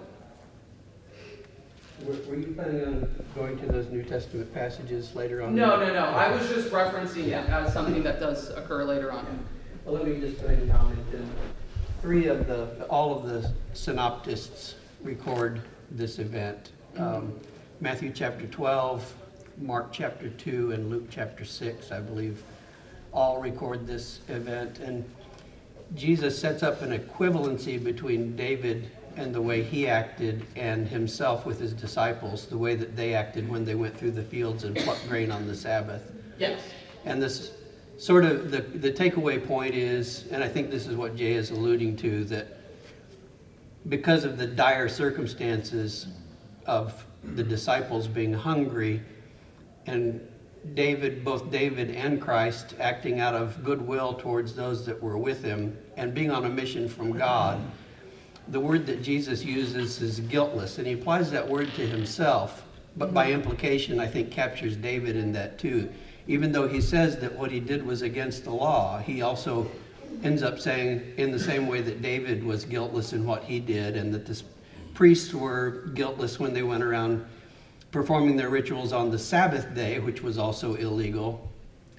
Were 2.04 2.14
were 2.26 2.36
you 2.36 2.52
planning 2.54 2.84
on 2.84 3.24
going 3.34 3.58
to 3.58 3.66
those 3.66 3.88
New 3.88 4.02
Testament 4.02 4.52
passages 4.54 5.14
later 5.14 5.42
on? 5.42 5.54
No, 5.54 5.78
no, 5.78 5.92
no. 5.92 6.04
I 6.04 6.32
was 6.32 6.48
just 6.48 6.70
referencing 6.70 7.26
it 7.28 7.48
as 7.48 7.72
something 7.72 8.02
that 8.02 8.18
does 8.18 8.50
occur 8.50 8.84
later 8.84 9.12
on. 9.12 9.44
Well, 9.84 9.94
let 9.94 10.06
me 10.06 10.18
just 10.18 10.42
make 10.46 10.58
a 10.58 10.66
comment. 10.66 10.98
then. 11.12 11.28
Three 12.02 12.26
of 12.26 12.48
the, 12.48 12.84
all 12.86 13.16
of 13.16 13.28
the 13.28 13.48
synoptists 13.74 14.74
record 15.04 15.60
this 15.92 16.18
event. 16.18 16.72
Um, 16.96 17.38
Matthew 17.80 18.10
chapter 18.12 18.48
12, 18.48 19.14
Mark 19.58 19.92
chapter 19.92 20.28
2, 20.30 20.72
and 20.72 20.90
Luke 20.90 21.06
chapter 21.10 21.44
6, 21.44 21.92
I 21.92 22.00
believe, 22.00 22.42
all 23.12 23.40
record 23.40 23.86
this 23.86 24.18
event. 24.26 24.80
And 24.80 25.08
Jesus 25.94 26.36
sets 26.36 26.64
up 26.64 26.82
an 26.82 26.90
equivalency 26.90 27.82
between 27.82 28.34
David 28.34 28.90
and 29.16 29.32
the 29.32 29.40
way 29.40 29.62
he 29.62 29.86
acted 29.86 30.44
and 30.56 30.88
himself 30.88 31.46
with 31.46 31.60
his 31.60 31.72
disciples, 31.72 32.46
the 32.46 32.58
way 32.58 32.74
that 32.74 32.96
they 32.96 33.14
acted 33.14 33.48
when 33.48 33.64
they 33.64 33.76
went 33.76 33.96
through 33.96 34.10
the 34.10 34.24
fields 34.24 34.64
and 34.64 34.74
plucked 34.74 35.08
grain 35.08 35.30
on 35.30 35.46
the 35.46 35.54
Sabbath. 35.54 36.10
Yes. 36.36 36.62
And 37.04 37.22
this 37.22 37.52
sort 38.02 38.24
of 38.24 38.50
the, 38.50 38.60
the 38.60 38.90
takeaway 38.90 39.46
point 39.46 39.76
is, 39.76 40.26
and 40.32 40.42
I 40.42 40.48
think 40.48 40.72
this 40.72 40.88
is 40.88 40.96
what 40.96 41.14
Jay 41.14 41.34
is 41.34 41.52
alluding 41.52 41.94
to, 41.98 42.24
that 42.24 42.58
because 43.88 44.24
of 44.24 44.36
the 44.38 44.46
dire 44.46 44.88
circumstances 44.88 46.08
of 46.66 47.06
the 47.22 47.44
disciples 47.44 48.08
being 48.08 48.32
hungry 48.32 49.00
and 49.86 50.20
David, 50.74 51.24
both 51.24 51.48
David 51.52 51.92
and 51.92 52.20
Christ, 52.20 52.74
acting 52.80 53.20
out 53.20 53.36
of 53.36 53.62
goodwill 53.62 54.14
towards 54.14 54.56
those 54.56 54.84
that 54.84 55.00
were 55.00 55.16
with 55.16 55.44
him 55.44 55.78
and 55.96 56.12
being 56.12 56.32
on 56.32 56.44
a 56.44 56.50
mission 56.50 56.88
from 56.88 57.16
God, 57.16 57.60
the 58.48 58.58
word 58.58 58.84
that 58.86 59.04
Jesus 59.04 59.44
uses 59.44 60.02
is 60.02 60.18
guiltless, 60.18 60.78
and 60.78 60.88
he 60.88 60.94
applies 60.94 61.30
that 61.30 61.48
word 61.48 61.72
to 61.76 61.86
himself, 61.86 62.64
but 62.96 63.14
by 63.14 63.30
implication, 63.30 64.00
I 64.00 64.08
think 64.08 64.32
captures 64.32 64.74
David 64.74 65.14
in 65.14 65.30
that 65.34 65.60
too. 65.60 65.88
Even 66.26 66.52
though 66.52 66.68
he 66.68 66.80
says 66.80 67.18
that 67.18 67.36
what 67.36 67.50
he 67.50 67.60
did 67.60 67.84
was 67.84 68.02
against 68.02 68.44
the 68.44 68.50
law, 68.50 68.98
he 68.98 69.22
also 69.22 69.70
ends 70.22 70.42
up 70.42 70.58
saying, 70.58 71.14
in 71.16 71.32
the 71.32 71.38
same 71.38 71.66
way 71.66 71.80
that 71.80 72.00
David 72.00 72.44
was 72.44 72.64
guiltless 72.64 73.12
in 73.12 73.24
what 73.26 73.42
he 73.44 73.58
did, 73.58 73.96
and 73.96 74.14
that 74.14 74.26
the 74.26 74.40
priests 74.94 75.34
were 75.34 75.90
guiltless 75.94 76.38
when 76.38 76.52
they 76.52 76.62
went 76.62 76.82
around 76.82 77.24
performing 77.90 78.36
their 78.36 78.48
rituals 78.48 78.92
on 78.92 79.10
the 79.10 79.18
Sabbath 79.18 79.74
day, 79.74 79.98
which 79.98 80.22
was 80.22 80.38
also 80.38 80.74
illegal. 80.74 81.50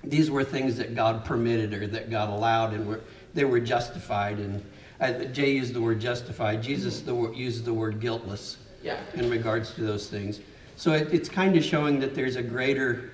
These 0.04 0.32
were 0.32 0.44
things 0.44 0.78
that 0.78 0.96
God 0.96 1.24
permitted 1.24 1.74
or 1.74 1.88
that 1.88 2.10
God 2.10 2.30
allowed, 2.30 2.74
and 2.74 2.88
were, 2.88 3.02
they 3.34 3.46
were 3.46 3.60
justified. 3.60 4.40
And 4.40 4.64
uh, 5.00 5.26
Jay 5.26 5.52
used 5.52 5.74
the 5.74 5.82
word 5.82 6.00
justified. 6.00 6.64
Jesus 6.64 7.02
the, 7.02 7.32
used 7.32 7.66
the 7.66 7.74
word 7.74 8.00
guiltless. 8.00 8.58
Yeah. 8.82 9.00
in 9.14 9.30
regards 9.30 9.74
to 9.76 9.82
those 9.82 10.10
things. 10.10 10.42
So 10.76 10.92
it, 10.92 11.14
it's 11.14 11.30
kind 11.30 11.56
of 11.56 11.64
showing 11.64 12.02
that 12.02 12.16
there's 12.16 12.36
a 12.36 12.44
greater 12.44 13.12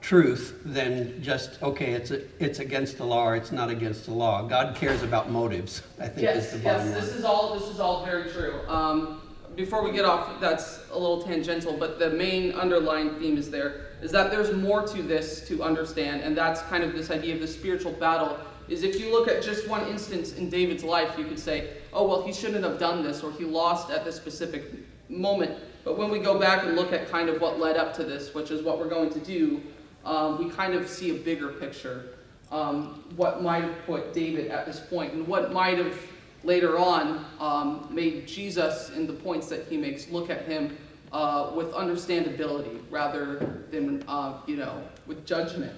truth 0.00 0.60
than 0.64 1.20
just, 1.22 1.62
okay, 1.62 1.92
it's, 1.92 2.10
a, 2.10 2.22
it's 2.42 2.58
against 2.58 2.98
the 2.98 3.04
law 3.04 3.28
or 3.28 3.36
it's 3.36 3.52
not 3.52 3.70
against 3.70 4.06
the 4.06 4.12
law. 4.12 4.42
God 4.42 4.76
cares 4.76 5.02
about 5.02 5.30
motives, 5.30 5.82
I 5.98 6.08
think 6.08 6.18
is 6.18 6.22
Yes, 6.22 6.52
the 6.52 6.58
yes, 6.58 6.64
bottom 6.64 6.92
this 6.92 7.14
is 7.14 7.24
all, 7.24 7.58
this 7.58 7.68
is 7.68 7.80
all 7.80 8.04
very 8.04 8.30
true. 8.30 8.60
Um, 8.68 9.22
before 9.56 9.82
we 9.82 9.90
get 9.90 10.04
off, 10.04 10.38
that's 10.40 10.80
a 10.92 10.98
little 10.98 11.22
tangential, 11.22 11.72
but 11.72 11.98
the 11.98 12.10
main 12.10 12.52
underlying 12.52 13.18
theme 13.18 13.38
is 13.38 13.50
there, 13.50 13.86
is 14.02 14.12
that 14.12 14.30
there's 14.30 14.52
more 14.54 14.86
to 14.86 15.02
this 15.02 15.48
to 15.48 15.62
understand, 15.62 16.20
and 16.20 16.36
that's 16.36 16.60
kind 16.62 16.84
of 16.84 16.92
this 16.92 17.10
idea 17.10 17.34
of 17.34 17.40
the 17.40 17.48
spiritual 17.48 17.92
battle, 17.92 18.38
is 18.68 18.82
if 18.82 19.00
you 19.00 19.10
look 19.10 19.28
at 19.28 19.42
just 19.42 19.66
one 19.68 19.86
instance 19.88 20.34
in 20.34 20.50
David's 20.50 20.84
life, 20.84 21.18
you 21.18 21.24
could 21.24 21.38
say, 21.38 21.70
oh, 21.92 22.06
well, 22.06 22.22
he 22.22 22.32
shouldn't 22.32 22.64
have 22.64 22.78
done 22.78 23.02
this, 23.02 23.22
or 23.22 23.32
he 23.32 23.44
lost 23.44 23.90
at 23.90 24.04
this 24.04 24.16
specific 24.16 24.64
moment. 25.08 25.58
But 25.84 25.96
when 25.96 26.10
we 26.10 26.18
go 26.18 26.38
back 26.38 26.64
and 26.64 26.76
look 26.76 26.92
at 26.92 27.08
kind 27.08 27.28
of 27.28 27.40
what 27.40 27.58
led 27.58 27.76
up 27.76 27.94
to 27.94 28.04
this, 28.04 28.34
which 28.34 28.50
is 28.50 28.62
what 28.62 28.78
we're 28.78 28.88
going 28.88 29.10
to 29.10 29.20
do, 29.20 29.62
um, 30.06 30.38
we 30.38 30.48
kind 30.48 30.74
of 30.74 30.88
see 30.88 31.10
a 31.10 31.14
bigger 31.14 31.48
picture. 31.48 32.14
Um, 32.52 33.04
what 33.16 33.42
might 33.42 33.64
have 33.64 33.84
put 33.86 34.14
David 34.14 34.48
at 34.52 34.64
this 34.64 34.78
point, 34.78 35.12
and 35.12 35.26
what 35.26 35.52
might 35.52 35.78
have 35.78 35.98
later 36.44 36.78
on 36.78 37.24
um, 37.40 37.88
made 37.90 38.26
Jesus, 38.26 38.90
in 38.90 39.06
the 39.06 39.12
points 39.12 39.48
that 39.48 39.66
he 39.66 39.76
makes, 39.76 40.08
look 40.08 40.30
at 40.30 40.42
him 40.42 40.78
uh, 41.12 41.50
with 41.54 41.72
understandability 41.72 42.80
rather 42.88 43.64
than, 43.72 44.04
uh, 44.06 44.34
you 44.46 44.56
know, 44.56 44.80
with 45.06 45.26
judgment, 45.26 45.72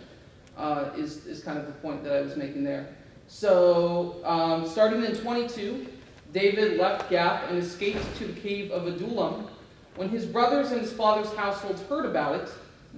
uh, 0.59 0.91
is, 0.97 1.27
is 1.27 1.43
kind 1.43 1.59
of 1.59 1.67
the 1.67 1.73
point 1.73 2.05
that 2.05 2.13
I 2.13 2.21
was 2.21 2.37
making 2.37 2.65
there. 2.65 2.95
So, 3.29 4.21
um, 4.25 4.67
starting 4.67 5.05
in 5.05 5.15
22, 5.17 5.87
David 6.33 6.79
left 6.79 7.09
Gath 7.09 7.49
and 7.49 7.59
escaped 7.59 8.05
to 8.19 8.27
the 8.27 8.39
cave 8.41 8.71
of 8.71 8.87
Adullam. 8.87 9.47
When 9.97 10.11
his 10.11 10.27
brothers 10.27 10.71
and 10.71 10.81
his 10.81 10.93
father's 10.93 11.33
households 11.35 11.83
heard 11.83 12.05
about 12.05 12.41
it, 12.41 12.49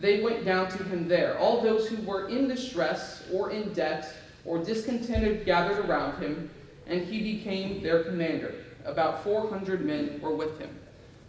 they 0.01 0.23
went 0.23 0.45
down 0.45 0.69
to 0.71 0.83
him 0.85 1.07
there. 1.07 1.39
All 1.39 1.61
those 1.61 1.89
who 1.89 2.03
were 2.03 2.29
in 2.29 2.49
distress 2.49 3.25
or 3.33 3.51
in 3.51 3.73
debt 3.75 4.13
or 4.45 4.59
discontented 4.59 5.45
gathered 5.45 5.85
around 5.85 6.21
him, 6.23 6.51
and 6.87 7.05
he 7.05 7.35
became 7.37 7.83
their 7.83 8.03
commander. 8.05 8.55
About 8.87 9.23
400 9.23 9.85
men 9.85 10.19
were 10.23 10.35
with 10.35 10.59
him. 10.59 10.71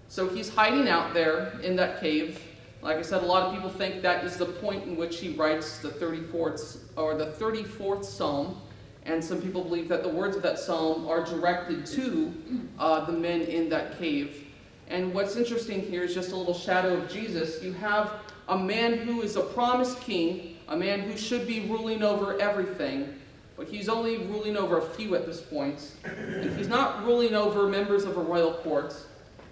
So 0.07 0.27
he's 0.29 0.49
hiding 0.49 0.87
out 0.87 1.13
there 1.13 1.59
in 1.61 1.75
that 1.75 1.99
cave. 1.99 2.41
Like 2.81 2.97
I 2.97 3.01
said, 3.01 3.23
a 3.23 3.25
lot 3.25 3.43
of 3.43 3.53
people 3.53 3.69
think 3.69 4.01
that 4.01 4.23
is 4.23 4.37
the 4.37 4.45
point 4.45 4.85
in 4.85 4.95
which 4.95 5.19
he 5.19 5.33
writes 5.33 5.79
the 5.79 5.89
34th 5.89 6.79
or 6.95 7.15
the 7.15 7.27
34th 7.27 8.05
Psalm, 8.05 8.59
and 9.05 9.23
some 9.23 9.41
people 9.41 9.63
believe 9.63 9.89
that 9.89 10.03
the 10.03 10.09
words 10.09 10.35
of 10.35 10.43
that 10.43 10.59
psalm 10.59 11.07
are 11.07 11.25
directed 11.25 11.85
to 11.87 12.33
uh, 12.79 13.03
the 13.05 13.11
men 13.11 13.41
in 13.41 13.67
that 13.69 13.97
cave. 13.97 14.47
And 14.87 15.13
what's 15.13 15.35
interesting 15.35 15.81
here 15.81 16.03
is 16.03 16.13
just 16.13 16.31
a 16.31 16.35
little 16.35 16.53
shadow 16.53 16.97
of 16.97 17.09
Jesus. 17.09 17.63
You 17.63 17.73
have 17.73 18.11
a 18.51 18.57
man 18.57 18.97
who 18.97 19.21
is 19.21 19.37
a 19.37 19.41
promised 19.41 20.01
king, 20.01 20.57
a 20.67 20.75
man 20.75 20.99
who 20.99 21.17
should 21.17 21.47
be 21.47 21.61
ruling 21.61 22.03
over 22.03 22.39
everything, 22.39 23.15
but 23.55 23.65
he's 23.67 23.87
only 23.87 24.17
ruling 24.17 24.57
over 24.57 24.79
a 24.79 24.81
few 24.81 25.15
at 25.15 25.25
this 25.25 25.39
point. 25.39 25.91
And 26.03 26.57
he's 26.57 26.67
not 26.67 27.05
ruling 27.05 27.33
over 27.33 27.67
members 27.67 28.03
of 28.03 28.17
a 28.17 28.21
royal 28.21 28.55
court. 28.55 28.93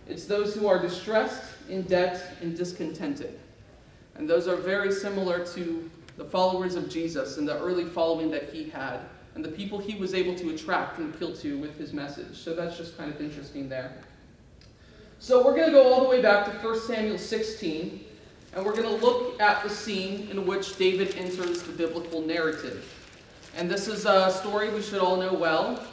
It's 0.08 0.26
those 0.26 0.54
who 0.54 0.68
are 0.68 0.82
distressed, 0.82 1.44
in 1.70 1.84
debt, 1.84 2.34
and 2.42 2.58
discontented. 2.58 3.40
And 4.16 4.30
those 4.30 4.50
are 4.50 4.58
very 4.58 4.92
similar 4.92 5.46
to 5.54 5.90
the 6.18 6.26
followers 6.26 6.76
of 6.76 6.90
Jesus 6.90 7.38
and 7.38 7.48
the 7.48 7.58
early 7.60 7.86
following 7.86 8.30
that 8.32 8.50
he 8.50 8.70
had, 8.70 9.00
and 9.36 9.46
the 9.46 9.50
people 9.50 9.80
he 9.80 9.98
was 9.98 10.14
able 10.14 10.36
to 10.36 10.50
attract 10.50 10.98
and 10.98 11.14
appeal 11.14 11.34
to 11.38 11.58
with 11.58 11.78
his 11.78 11.94
message. 11.94 12.36
So 12.36 12.54
that's 12.54 12.76
just 12.76 12.98
kind 12.98 13.14
of 13.14 13.22
interesting 13.22 13.70
there. 13.70 13.94
So 15.20 15.46
we're 15.46 15.56
going 15.56 15.68
to 15.68 15.74
go 15.74 15.94
all 15.94 16.04
the 16.04 16.10
way 16.10 16.22
back 16.22 16.46
to 16.46 16.68
1 16.68 16.82
Samuel 16.82 17.18
16, 17.18 18.06
and 18.56 18.66
we're 18.66 18.76
going 18.76 19.00
to 19.00 19.06
look 19.06 19.40
at 19.40 19.64
the 19.64 19.70
scene 19.70 20.28
in 20.32 20.46
which 20.46 20.78
David 20.78 21.16
enters 21.16 21.64
the 21.64 21.72
biblical 21.72 22.22
narrative. 22.22 22.86
And 23.56 23.70
this 23.70 23.88
is 23.88 24.06
a 24.06 24.32
story 24.32 24.70
we 24.70 24.82
should 24.82 25.00
all 25.00 25.18
know 25.18 25.34
well, 25.34 25.84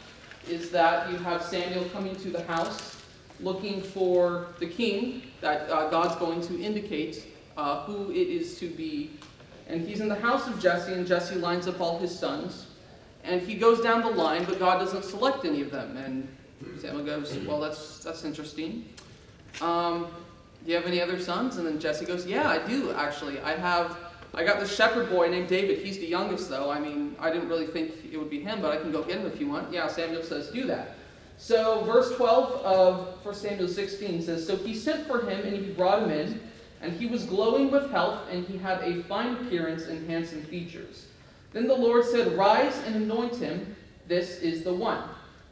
is 0.49 0.71
that 0.71 1.11
you 1.11 1.17
have 1.19 1.43
Samuel 1.43 1.85
coming 1.87 2.17
to 2.17 2.31
the 2.31 2.43
house 2.45 2.97
looking 3.41 3.83
for 3.83 4.49
the 4.59 4.67
king 4.67 5.23
that 5.41 5.69
uh, 5.71 5.91
God's 5.91 6.17
going 6.17 6.41
to 6.43 6.61
indicate 6.61 7.27
uh, 7.57 7.83
who 7.85 8.11
it 8.11 8.29
is 8.29 8.59
to 8.59 8.69
be. 8.69 9.11
And 9.69 9.87
he's 9.87 10.01
in 10.01 10.09
the 10.09 10.15
house 10.15 10.47
of 10.47 10.61
Jesse, 10.61 10.93
and 10.93 11.07
Jesse 11.07 11.35
lines 11.35 11.67
up 11.67 11.81
all 11.81 11.99
his 11.99 12.17
sons. 12.17 12.67
And 13.25 13.43
he 13.43 13.55
goes 13.55 13.81
down 13.81 14.03
the 14.03 14.11
line, 14.11 14.45
but 14.45 14.59
God 14.59 14.79
doesn't 14.79 15.05
select 15.05 15.45
any 15.45 15.61
of 15.61 15.71
them. 15.71 15.97
And 15.97 16.29
Samuel 16.81 17.05
goes, 17.05 17.37
Well, 17.47 17.61
that's, 17.61 17.99
that's 17.99 18.25
interesting. 18.25 18.89
Um, 19.61 20.07
do 20.67 20.73
you 20.73 20.79
have 20.79 20.87
any 20.87 21.01
other 21.01 21.21
sons? 21.21 21.59
And 21.59 21.67
then 21.67 21.79
Jesse 21.79 22.05
goes, 22.05 22.27
Yeah, 22.27 22.51
I 22.51 22.59
do, 22.67 22.91
actually. 22.91 23.41
I 23.41 23.57
have, 23.57 23.97
I 24.35 24.43
got 24.45 24.59
this 24.59 24.75
shepherd 24.75 25.09
boy 25.09 25.31
named 25.31 25.49
David. 25.49 25.79
He's 25.79 25.99
the 25.99 26.07
youngest, 26.07 26.51
though. 26.51 26.71
I 26.71 26.81
mean, 26.81 27.15
I 27.21 27.31
didn't 27.31 27.49
really 27.49 27.69
think 27.69 27.93
it 28.11 28.17
would 28.17 28.31
be 28.31 28.41
him, 28.41 28.61
but 28.61 28.73
I 28.73 28.77
can 28.77 28.91
go 28.91 29.05
get 29.05 29.19
him 29.21 29.27
if 29.27 29.41
you 29.41 29.49
want. 29.49 29.73
Yeah, 29.73 29.87
Samuel 29.87 30.25
says, 30.25 30.49
Do 30.49 30.67
that. 30.67 30.97
So, 31.39 31.85
verse 31.85 32.17
12 32.17 32.65
of 32.65 33.25
1 33.25 33.35
Samuel 33.35 33.69
16 33.69 34.23
says, 34.23 34.45
So 34.45 34.57
he 34.57 34.75
sent 34.75 35.07
for 35.07 35.21
him, 35.21 35.47
and 35.47 35.57
he 35.57 35.73
brought 35.73 36.03
him 36.03 36.11
in, 36.11 36.41
and 36.81 36.93
he 36.93 37.07
was 37.07 37.25
glowing 37.27 37.71
with 37.71 37.89
health, 37.93 38.23
and 38.29 38.45
he 38.45 38.59
had 38.59 38.83
a 38.83 39.05
fine 39.05 39.37
appearance 39.37 39.85
and 39.85 40.11
handsome 40.11 40.43
features. 40.43 41.07
Then 41.53 41.69
the 41.69 41.77
Lord 41.77 42.05
said, 42.05 42.37
Rise 42.37 42.77
and 42.87 42.97
anoint 42.97 43.37
him. 43.37 43.77
This 44.09 44.41
is 44.41 44.65
the 44.65 44.75
one. 44.75 45.05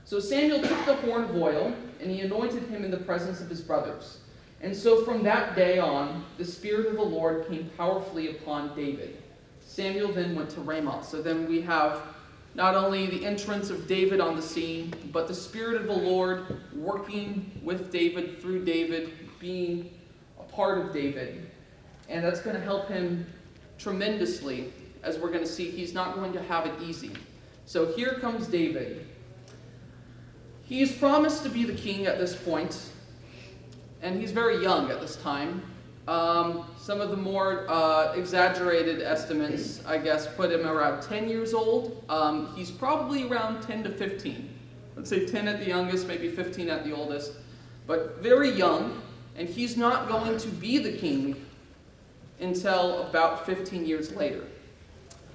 So 0.04 0.18
Samuel 0.18 0.60
took 0.60 0.86
the 0.86 0.96
horn 0.96 1.24
of 1.24 1.36
oil, 1.36 1.72
and 2.00 2.10
he 2.10 2.22
anointed 2.22 2.64
him 2.64 2.84
in 2.84 2.90
the 2.90 2.96
presence 2.96 3.40
of 3.40 3.48
his 3.48 3.60
brothers. 3.60 4.18
And 4.64 4.74
so 4.74 5.04
from 5.04 5.22
that 5.24 5.54
day 5.54 5.78
on, 5.78 6.24
the 6.38 6.44
Spirit 6.44 6.86
of 6.86 6.94
the 6.94 7.02
Lord 7.02 7.46
came 7.48 7.70
powerfully 7.76 8.30
upon 8.30 8.74
David. 8.74 9.22
Samuel 9.60 10.10
then 10.10 10.34
went 10.34 10.48
to 10.50 10.62
Ramoth. 10.62 11.06
So 11.06 11.20
then 11.20 11.46
we 11.46 11.60
have 11.60 12.00
not 12.54 12.74
only 12.74 13.06
the 13.06 13.26
entrance 13.26 13.68
of 13.68 13.86
David 13.86 14.22
on 14.22 14.36
the 14.36 14.42
scene, 14.42 14.94
but 15.12 15.28
the 15.28 15.34
Spirit 15.34 15.78
of 15.78 15.86
the 15.86 15.92
Lord 15.92 16.62
working 16.74 17.60
with 17.62 17.92
David, 17.92 18.40
through 18.40 18.64
David, 18.64 19.12
being 19.38 19.92
a 20.40 20.44
part 20.44 20.78
of 20.78 20.94
David. 20.94 21.50
And 22.08 22.24
that's 22.24 22.40
going 22.40 22.56
to 22.56 22.62
help 22.62 22.88
him 22.88 23.26
tremendously. 23.76 24.72
As 25.02 25.18
we're 25.18 25.28
going 25.28 25.44
to 25.44 25.46
see, 25.46 25.70
he's 25.70 25.92
not 25.92 26.14
going 26.14 26.32
to 26.32 26.42
have 26.44 26.64
it 26.64 26.72
easy. 26.80 27.12
So 27.66 27.92
here 27.92 28.14
comes 28.14 28.46
David. 28.46 29.06
He 30.62 30.80
is 30.80 30.90
promised 30.90 31.42
to 31.42 31.50
be 31.50 31.64
the 31.64 31.74
king 31.74 32.06
at 32.06 32.16
this 32.16 32.34
point, 32.34 32.92
and 34.04 34.20
he's 34.20 34.30
very 34.30 34.62
young 34.62 34.90
at 34.90 35.00
this 35.00 35.16
time. 35.16 35.62
Um, 36.06 36.66
some 36.76 37.00
of 37.00 37.10
the 37.10 37.16
more 37.16 37.64
uh, 37.68 38.12
exaggerated 38.12 39.00
estimates, 39.00 39.84
I 39.86 39.96
guess, 39.96 40.26
put 40.26 40.52
him 40.52 40.66
around 40.66 41.02
10 41.02 41.28
years 41.30 41.54
old. 41.54 42.04
Um, 42.10 42.54
he's 42.54 42.70
probably 42.70 43.26
around 43.26 43.62
10 43.62 43.84
to 43.84 43.90
15. 43.90 44.50
Let's 44.94 45.08
say 45.08 45.26
10 45.26 45.48
at 45.48 45.58
the 45.58 45.66
youngest, 45.66 46.06
maybe 46.06 46.28
15 46.28 46.68
at 46.68 46.84
the 46.84 46.92
oldest. 46.92 47.32
But 47.86 48.22
very 48.22 48.50
young, 48.50 49.00
and 49.36 49.48
he's 49.48 49.78
not 49.78 50.06
going 50.06 50.36
to 50.36 50.48
be 50.48 50.76
the 50.76 50.92
king 50.92 51.42
until 52.38 53.04
about 53.04 53.46
15 53.46 53.86
years 53.86 54.14
later. 54.14 54.44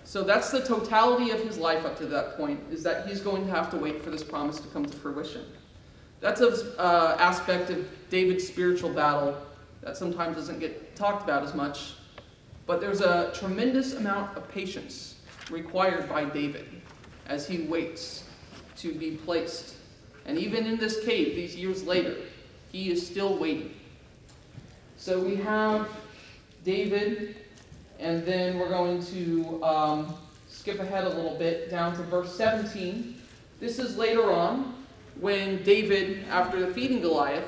So 0.04 0.24
that's 0.24 0.52
the 0.52 0.62
totality 0.62 1.32
of 1.32 1.40
his 1.40 1.58
life 1.58 1.86
up 1.86 1.98
to 1.98 2.06
that 2.08 2.38
point, 2.38 2.60
is 2.72 2.84
that 2.84 3.08
he's 3.08 3.20
going 3.20 3.46
to 3.48 3.52
have 3.52 3.72
to 3.72 3.78
wait 3.78 4.04
for 4.04 4.12
this 4.12 4.24
promise 4.24 4.60
to 4.60 4.68
come 4.68 4.86
to 4.86 4.96
fruition. 4.96 5.46
That's 6.22 6.42
an 6.42 6.54
uh, 6.78 7.16
aspect 7.18 7.70
of 7.70 7.88
David's 8.10 8.46
spiritual 8.46 8.90
battle 8.90 9.38
that 9.82 9.96
sometimes 9.96 10.36
doesn't 10.36 10.60
get 10.60 10.96
talked 10.96 11.24
about 11.24 11.44
as 11.44 11.54
much. 11.54 11.94
But 12.66 12.82
there's 12.82 13.02
a 13.02 13.32
tremendous 13.34 13.94
amount 13.94 14.36
of 14.36 14.48
patience 14.50 15.16
required 15.50 16.10
by 16.10 16.26
David 16.26 16.68
as 17.28 17.48
he 17.48 17.60
waits 17.64 18.26
to 18.78 18.94
be 18.94 19.12
placed. 19.12 19.76
And 20.26 20.38
even 20.38 20.66
in 20.66 20.78
this 20.78 21.04
cave, 21.06 21.36
these 21.36 21.56
years 21.56 21.84
later, 21.84 22.18
he 22.72 22.92
is 22.92 23.06
still 23.06 23.38
waiting. 23.38 23.74
So 24.98 25.20
we 25.20 25.36
have 25.38 25.88
David, 26.66 27.38
and 28.00 28.26
then 28.26 28.60
we're 28.60 28.70
going 28.70 29.02
to 29.06 29.64
um, 29.64 30.16
skip 30.48 30.80
ahead 30.80 31.06
a 31.06 31.10
little 31.10 31.36
bit 31.38 31.72
down 31.72 31.96
to 31.96 32.04
verse 32.04 32.36
17. 32.36 33.16
This 33.60 33.80
is 33.80 33.98
later 33.98 34.32
on 34.32 34.79
when 35.20 35.62
David, 35.64 36.26
after 36.30 36.66
defeating 36.66 37.02
Goliath, 37.02 37.46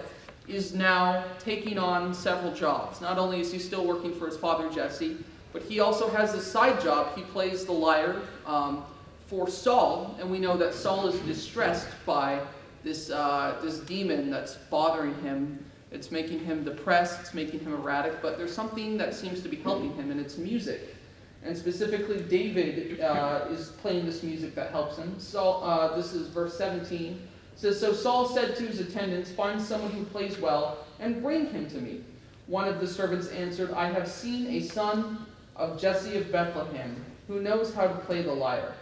is 0.47 0.73
now 0.73 1.23
taking 1.39 1.77
on 1.77 2.13
several 2.13 2.53
jobs. 2.53 2.99
Not 2.99 3.17
only 3.17 3.39
is 3.39 3.51
he 3.51 3.59
still 3.59 3.85
working 3.85 4.13
for 4.13 4.25
his 4.25 4.37
father 4.37 4.69
Jesse, 4.69 5.17
but 5.53 5.61
he 5.63 5.79
also 5.79 6.09
has 6.09 6.33
a 6.33 6.41
side 6.41 6.81
job. 6.81 7.15
He 7.15 7.23
plays 7.23 7.65
the 7.65 7.71
lyre 7.71 8.21
um, 8.45 8.83
for 9.27 9.47
Saul, 9.47 10.15
and 10.19 10.29
we 10.29 10.39
know 10.39 10.57
that 10.57 10.73
Saul 10.73 11.07
is 11.07 11.19
distressed 11.21 11.87
by 12.05 12.41
this, 12.83 13.09
uh, 13.09 13.57
this 13.61 13.79
demon 13.79 14.29
that's 14.29 14.55
bothering 14.55 15.15
him. 15.21 15.63
It's 15.91 16.11
making 16.11 16.39
him 16.39 16.63
depressed, 16.63 17.19
it's 17.19 17.33
making 17.33 17.59
him 17.61 17.73
erratic, 17.73 18.21
but 18.21 18.37
there's 18.37 18.53
something 18.53 18.97
that 18.97 19.13
seems 19.13 19.41
to 19.43 19.49
be 19.49 19.57
helping 19.57 19.93
him, 19.95 20.09
and 20.09 20.19
it's 20.19 20.37
music. 20.37 20.95
And 21.43 21.57
specifically, 21.57 22.21
David 22.21 23.01
uh, 23.01 23.45
is 23.49 23.69
playing 23.81 24.05
this 24.05 24.23
music 24.23 24.55
that 24.55 24.71
helps 24.71 24.97
him. 24.97 25.19
So 25.19 25.53
uh, 25.55 25.95
this 25.95 26.13
is 26.13 26.27
verse 26.27 26.57
17. 26.57 27.19
Says, 27.61 27.79
So 27.79 27.93
Saul 27.93 28.27
said 28.27 28.55
to 28.55 28.63
his 28.63 28.79
attendants, 28.79 29.31
Find 29.31 29.61
someone 29.61 29.91
who 29.91 30.03
plays 30.05 30.39
well 30.39 30.79
and 30.99 31.21
bring 31.21 31.45
him 31.47 31.69
to 31.69 31.77
me. 31.77 32.03
One 32.47 32.67
of 32.67 32.79
the 32.79 32.87
servants 32.87 33.27
answered, 33.29 33.71
I 33.71 33.91
have 33.91 34.07
seen 34.07 34.47
a 34.47 34.61
son 34.61 35.25
of 35.55 35.79
Jesse 35.79 36.17
of 36.17 36.31
Bethlehem 36.31 36.95
who 37.27 37.39
knows 37.39 37.73
how 37.73 37.87
to 37.87 37.93
play 37.93 38.23
the 38.23 38.33
lyre. 38.33 38.73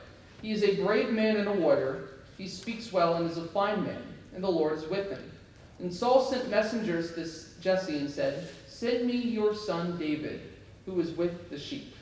He 0.41 0.51
is 0.51 0.63
a 0.63 0.81
brave 0.81 1.11
man 1.11 1.35
and 1.35 1.49
a 1.49 1.53
warrior. 1.53 2.09
He 2.37 2.47
speaks 2.47 2.93
well 2.93 3.15
and 3.15 3.29
is 3.29 3.37
a 3.37 3.45
fine 3.47 3.83
man, 3.83 4.01
and 4.33 4.41
the 4.41 4.49
Lord 4.49 4.77
is 4.77 4.87
with 4.87 5.11
him. 5.11 5.31
And 5.79 5.93
Saul 5.93 6.23
sent 6.23 6.49
messengers 6.49 7.13
to 7.15 7.61
Jesse 7.61 7.97
and 7.97 8.09
said, 8.09 8.49
Send 8.67 9.05
me 9.05 9.17
your 9.17 9.53
son 9.53 9.99
David, 9.99 10.41
who 10.85 11.01
is 11.01 11.11
with 11.11 11.49
the 11.49 11.59
sheep. 11.59 11.93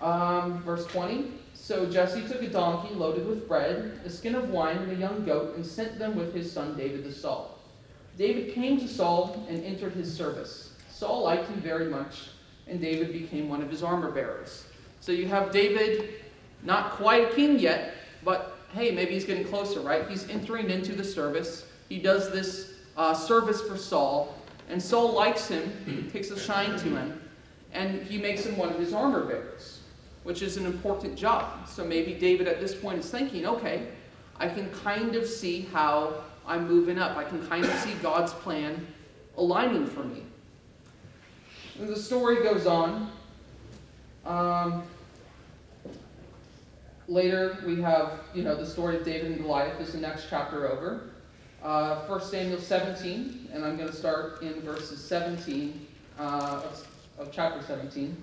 Um, 0.00 0.62
verse 0.62 0.84
20. 0.86 1.32
So 1.70 1.88
Jesse 1.88 2.26
took 2.26 2.42
a 2.42 2.48
donkey 2.48 2.92
loaded 2.96 3.28
with 3.28 3.46
bread, 3.46 4.00
a 4.04 4.10
skin 4.10 4.34
of 4.34 4.50
wine, 4.50 4.78
and 4.78 4.90
a 4.90 4.96
young 4.96 5.24
goat, 5.24 5.54
and 5.54 5.64
sent 5.64 6.00
them 6.00 6.16
with 6.16 6.34
his 6.34 6.50
son 6.50 6.76
David 6.76 7.04
to 7.04 7.12
Saul. 7.12 7.60
David 8.18 8.52
came 8.56 8.80
to 8.80 8.88
Saul 8.88 9.46
and 9.48 9.62
entered 9.64 9.92
his 9.92 10.12
service. 10.12 10.72
Saul 10.90 11.22
liked 11.22 11.48
him 11.48 11.60
very 11.60 11.86
much, 11.86 12.30
and 12.66 12.80
David 12.80 13.12
became 13.12 13.48
one 13.48 13.62
of 13.62 13.70
his 13.70 13.84
armor 13.84 14.10
bearers. 14.10 14.64
So 14.98 15.12
you 15.12 15.28
have 15.28 15.52
David, 15.52 16.24
not 16.64 16.90
quite 16.94 17.30
a 17.30 17.34
king 17.36 17.60
yet, 17.60 17.94
but 18.24 18.58
hey, 18.72 18.90
maybe 18.90 19.12
he's 19.12 19.24
getting 19.24 19.46
closer, 19.46 19.78
right? 19.78 20.08
He's 20.08 20.28
entering 20.28 20.70
into 20.70 20.96
the 20.96 21.04
service. 21.04 21.66
He 21.88 22.00
does 22.00 22.32
this 22.32 22.72
uh, 22.96 23.14
service 23.14 23.60
for 23.60 23.76
Saul, 23.76 24.34
and 24.68 24.82
Saul 24.82 25.12
likes 25.12 25.46
him, 25.46 26.10
takes 26.12 26.32
a 26.32 26.38
shine 26.40 26.76
to 26.80 26.96
him, 26.96 27.22
and 27.72 28.02
he 28.02 28.18
makes 28.18 28.44
him 28.44 28.56
one 28.56 28.70
of 28.70 28.78
his 28.80 28.92
armor 28.92 29.24
bearers, 29.24 29.79
which 30.24 30.42
is 30.42 30.56
an 30.56 30.66
important 30.66 31.16
job. 31.16 31.66
So 31.68 31.84
maybe 31.84 32.14
David 32.14 32.46
at 32.46 32.60
this 32.60 32.74
point 32.74 32.98
is 32.98 33.10
thinking, 33.10 33.46
okay, 33.46 33.88
I 34.36 34.48
can 34.48 34.70
kind 34.70 35.14
of 35.14 35.26
see 35.26 35.62
how 35.72 36.22
I'm 36.46 36.68
moving 36.68 36.98
up. 36.98 37.16
I 37.16 37.24
can 37.24 37.46
kind 37.48 37.64
of 37.64 37.72
see 37.74 37.94
God's 38.02 38.32
plan 38.32 38.86
aligning 39.36 39.86
for 39.86 40.04
me. 40.04 40.22
And 41.78 41.88
the 41.88 41.96
story 41.96 42.42
goes 42.42 42.66
on. 42.66 43.10
Um, 44.26 44.82
later, 47.08 47.58
we 47.66 47.80
have, 47.80 48.20
you 48.34 48.42
know, 48.42 48.54
the 48.54 48.66
story 48.66 48.96
of 48.96 49.04
David 49.04 49.32
and 49.32 49.42
Goliath 49.42 49.80
is 49.80 49.92
the 49.92 49.98
next 49.98 50.26
chapter 50.28 50.68
over. 50.68 51.10
Uh, 51.62 52.06
1 52.06 52.22
Samuel 52.22 52.58
17, 52.58 53.50
and 53.52 53.64
I'm 53.64 53.76
going 53.76 53.88
to 53.88 53.94
start 53.94 54.42
in 54.42 54.60
verses 54.62 55.02
17 55.02 55.86
uh, 56.18 56.62
of, 56.64 56.88
of 57.18 57.32
chapter 57.32 57.62
17. 57.62 58.16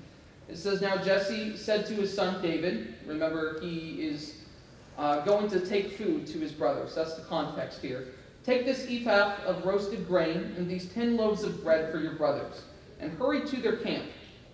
It 0.49 0.57
says, 0.57 0.81
Now 0.81 0.97
Jesse 0.97 1.57
said 1.57 1.85
to 1.87 1.93
his 1.93 2.13
son 2.13 2.41
David, 2.41 2.95
remember, 3.05 3.59
he 3.61 4.07
is 4.07 4.35
uh, 4.97 5.21
going 5.21 5.49
to 5.49 5.59
take 5.59 5.97
food 5.97 6.25
to 6.27 6.39
his 6.39 6.51
brothers. 6.51 6.95
That's 6.95 7.15
the 7.15 7.23
context 7.23 7.81
here. 7.81 8.07
Take 8.43 8.65
this 8.65 8.87
ephah 8.89 9.35
of 9.45 9.65
roasted 9.65 10.07
grain 10.07 10.53
and 10.57 10.69
these 10.69 10.87
ten 10.93 11.17
loaves 11.17 11.43
of 11.43 11.61
bread 11.63 11.91
for 11.91 11.99
your 11.99 12.13
brothers, 12.13 12.61
and 12.99 13.11
hurry 13.17 13.45
to 13.45 13.57
their 13.57 13.75
camp. 13.75 14.05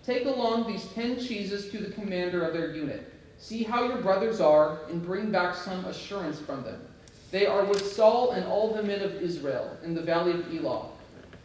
Take 0.04 0.26
along 0.26 0.66
these 0.66 0.84
ten 0.94 1.18
cheeses 1.18 1.70
to 1.70 1.78
the 1.78 1.92
commander 1.92 2.44
of 2.44 2.52
their 2.52 2.74
unit. 2.74 3.12
See 3.38 3.62
how 3.62 3.84
your 3.84 3.98
brothers 3.98 4.40
are, 4.40 4.80
and 4.88 5.04
bring 5.04 5.30
back 5.30 5.54
some 5.54 5.84
assurance 5.84 6.40
from 6.40 6.64
them. 6.64 6.80
They 7.30 7.46
are 7.46 7.64
with 7.64 7.92
Saul 7.92 8.32
and 8.32 8.44
all 8.46 8.74
the 8.74 8.82
men 8.82 9.00
of 9.00 9.14
Israel 9.14 9.76
in 9.82 9.94
the 9.94 10.02
valley 10.02 10.32
of 10.32 10.54
Elah, 10.54 10.88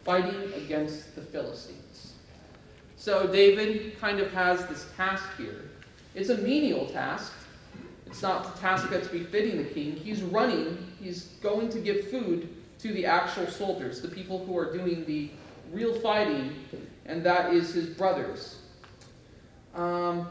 fighting 0.04 0.52
against 0.54 1.14
the 1.14 1.22
Philistines. 1.22 2.09
So 3.00 3.26
David 3.26 3.98
kind 3.98 4.20
of 4.20 4.30
has 4.32 4.66
this 4.66 4.86
task 4.94 5.24
here. 5.38 5.70
It's 6.14 6.28
a 6.28 6.36
menial 6.36 6.84
task, 6.84 7.32
it's 8.06 8.20
not 8.20 8.54
the 8.54 8.60
task 8.60 8.90
that's 8.90 9.08
befitting 9.08 9.56
the 9.56 9.70
king. 9.70 9.96
He's 9.96 10.20
running, 10.20 10.76
he's 11.00 11.24
going 11.42 11.70
to 11.70 11.78
give 11.78 12.10
food 12.10 12.54
to 12.80 12.92
the 12.92 13.06
actual 13.06 13.46
soldiers, 13.46 14.02
the 14.02 14.08
people 14.08 14.44
who 14.44 14.54
are 14.58 14.70
doing 14.70 15.06
the 15.06 15.30
real 15.72 15.98
fighting, 16.00 16.54
and 17.06 17.24
that 17.24 17.54
is 17.54 17.72
his 17.72 17.86
brothers. 17.86 18.58
Um, 19.74 20.28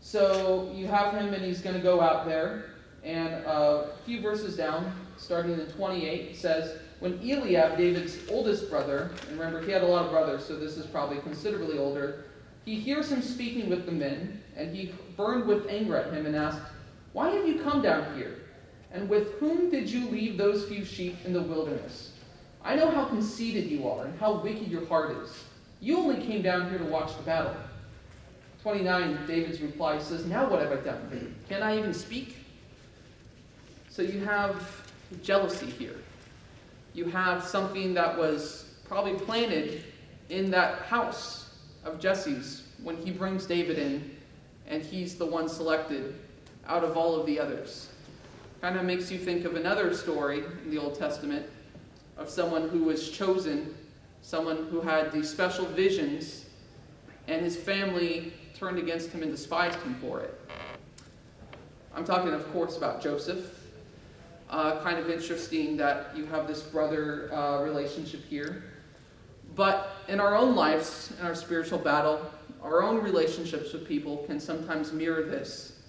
so 0.00 0.72
you 0.74 0.86
have 0.86 1.12
him, 1.12 1.34
and 1.34 1.44
he's 1.44 1.60
going 1.60 1.76
to 1.76 1.82
go 1.82 2.00
out 2.00 2.24
there. 2.24 2.70
And 3.04 3.34
a 3.44 3.90
few 4.06 4.22
verses 4.22 4.56
down, 4.56 4.90
starting 5.18 5.52
in 5.52 5.66
28, 5.66 6.34
says, 6.34 6.78
When 7.02 7.18
Eliab, 7.18 7.78
David's 7.78 8.16
oldest 8.30 8.70
brother, 8.70 9.10
and 9.28 9.36
remember 9.36 9.60
he 9.60 9.72
had 9.72 9.82
a 9.82 9.86
lot 9.88 10.04
of 10.04 10.12
brothers, 10.12 10.46
so 10.46 10.56
this 10.56 10.76
is 10.76 10.86
probably 10.86 11.18
considerably 11.18 11.76
older, 11.76 12.26
he 12.64 12.76
hears 12.76 13.10
him 13.10 13.22
speaking 13.22 13.68
with 13.68 13.86
the 13.86 13.90
men, 13.90 14.40
and 14.54 14.72
he 14.72 14.94
burned 15.16 15.46
with 15.46 15.68
anger 15.68 15.96
at 15.96 16.12
him 16.12 16.26
and 16.26 16.36
asked, 16.36 16.60
Why 17.12 17.30
have 17.30 17.44
you 17.44 17.58
come 17.58 17.82
down 17.82 18.16
here? 18.16 18.42
And 18.92 19.08
with 19.08 19.32
whom 19.40 19.68
did 19.68 19.90
you 19.90 20.08
leave 20.10 20.38
those 20.38 20.68
few 20.68 20.84
sheep 20.84 21.16
in 21.24 21.32
the 21.32 21.42
wilderness? 21.42 22.12
I 22.62 22.76
know 22.76 22.88
how 22.88 23.06
conceited 23.06 23.68
you 23.68 23.88
are 23.88 24.04
and 24.04 24.16
how 24.20 24.34
wicked 24.34 24.68
your 24.68 24.86
heart 24.86 25.16
is. 25.24 25.42
You 25.80 25.98
only 25.98 26.24
came 26.24 26.40
down 26.40 26.70
here 26.70 26.78
to 26.78 26.84
watch 26.84 27.16
the 27.16 27.24
battle. 27.24 27.56
29, 28.62 29.26
David's 29.26 29.60
reply 29.60 29.98
says, 29.98 30.24
Now 30.24 30.48
what 30.48 30.62
have 30.62 30.70
I 30.70 30.76
done? 30.76 31.34
Can 31.48 31.64
I 31.64 31.76
even 31.78 31.94
speak? 31.94 32.36
So 33.88 34.02
you 34.02 34.24
have 34.24 34.86
jealousy 35.24 35.66
here. 35.66 35.96
You 36.94 37.06
have 37.06 37.42
something 37.42 37.94
that 37.94 38.16
was 38.16 38.66
probably 38.84 39.14
planted 39.14 39.84
in 40.28 40.50
that 40.50 40.82
house 40.82 41.50
of 41.84 41.98
Jesse's 41.98 42.64
when 42.82 42.96
he 42.96 43.10
brings 43.10 43.46
David 43.46 43.78
in 43.78 44.16
and 44.66 44.82
he's 44.82 45.16
the 45.16 45.26
one 45.26 45.48
selected 45.48 46.14
out 46.66 46.84
of 46.84 46.96
all 46.96 47.18
of 47.18 47.26
the 47.26 47.38
others. 47.38 47.88
Kind 48.60 48.76
of 48.76 48.84
makes 48.84 49.10
you 49.10 49.18
think 49.18 49.44
of 49.44 49.56
another 49.56 49.94
story 49.94 50.42
in 50.64 50.70
the 50.70 50.78
Old 50.78 50.98
Testament 50.98 51.46
of 52.16 52.28
someone 52.28 52.68
who 52.68 52.84
was 52.84 53.10
chosen, 53.10 53.74
someone 54.20 54.68
who 54.70 54.80
had 54.80 55.10
these 55.12 55.28
special 55.28 55.64
visions, 55.66 56.44
and 57.26 57.42
his 57.42 57.56
family 57.56 58.32
turned 58.54 58.78
against 58.78 59.10
him 59.10 59.22
and 59.22 59.30
despised 59.30 59.78
him 59.80 59.94
for 59.96 60.20
it. 60.20 60.38
I'm 61.94 62.04
talking, 62.04 62.32
of 62.32 62.50
course, 62.52 62.76
about 62.76 63.02
Joseph. 63.02 63.61
Uh, 64.52 64.78
kind 64.82 64.98
of 64.98 65.08
interesting 65.08 65.78
that 65.78 66.14
you 66.14 66.26
have 66.26 66.46
this 66.46 66.60
brother 66.60 67.32
uh, 67.32 67.62
relationship 67.62 68.22
here. 68.28 68.64
But 69.54 69.92
in 70.08 70.20
our 70.20 70.36
own 70.36 70.54
lives, 70.54 71.10
in 71.18 71.24
our 71.24 71.34
spiritual 71.34 71.78
battle, 71.78 72.30
our 72.62 72.82
own 72.82 73.02
relationships 73.02 73.72
with 73.72 73.88
people 73.88 74.18
can 74.26 74.38
sometimes 74.38 74.92
mirror 74.92 75.22
this. 75.22 75.80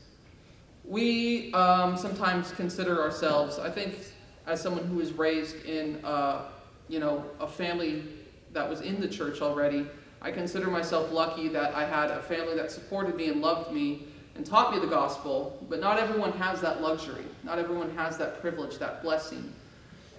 We 0.86 1.54
um, 1.54 1.98
sometimes 1.98 2.54
consider 2.54 3.02
ourselves, 3.02 3.60
I 3.60 3.70
think, 3.70 4.00
as 4.48 4.62
someone 4.62 4.86
who 4.86 4.96
was 4.96 5.12
raised 5.12 5.66
in, 5.66 6.04
uh, 6.06 6.46
you 6.88 7.00
know, 7.00 7.26
a 7.42 7.48
family 7.48 8.06
that 8.54 8.70
was 8.70 8.80
in 8.80 9.02
the 9.02 9.10
church 9.10 9.42
already. 9.42 9.86
I 10.22 10.32
consider 10.32 10.68
myself 10.68 11.12
lucky 11.12 11.50
that 11.50 11.76
I 11.76 11.84
had 11.84 12.12
a 12.12 12.22
family 12.22 12.56
that 12.56 12.72
supported 12.72 13.18
me 13.18 13.28
and 13.28 13.42
loved 13.42 13.74
me 13.74 14.08
and 14.36 14.46
taught 14.46 14.74
me 14.74 14.80
the 14.80 14.88
gospel. 14.88 15.58
But 15.70 15.80
not 15.80 16.00
everyone 16.00 16.32
has 16.34 16.62
that 16.62 16.82
luxury. 16.82 17.26
Not 17.44 17.60
everyone 17.60 17.96
has 17.96 18.18
that 18.18 18.42
privilege, 18.42 18.78
that 18.80 19.02
blessing. 19.02 19.54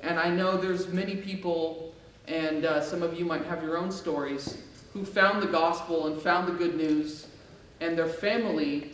And 0.02 0.18
I 0.18 0.28
know 0.28 0.56
there's 0.56 0.88
many 0.88 1.16
people, 1.16 1.94
and 2.28 2.64
uh, 2.64 2.82
some 2.82 3.02
of 3.02 3.18
you 3.18 3.24
might 3.24 3.44
have 3.46 3.62
your 3.62 3.78
own 3.78 3.90
stories 3.90 4.58
who 4.92 5.04
found 5.04 5.42
the 5.42 5.46
gospel 5.46 6.06
and 6.06 6.20
found 6.20 6.46
the 6.46 6.52
good 6.52 6.76
news, 6.76 7.26
and 7.80 7.98
their 7.98 8.08
family 8.08 8.90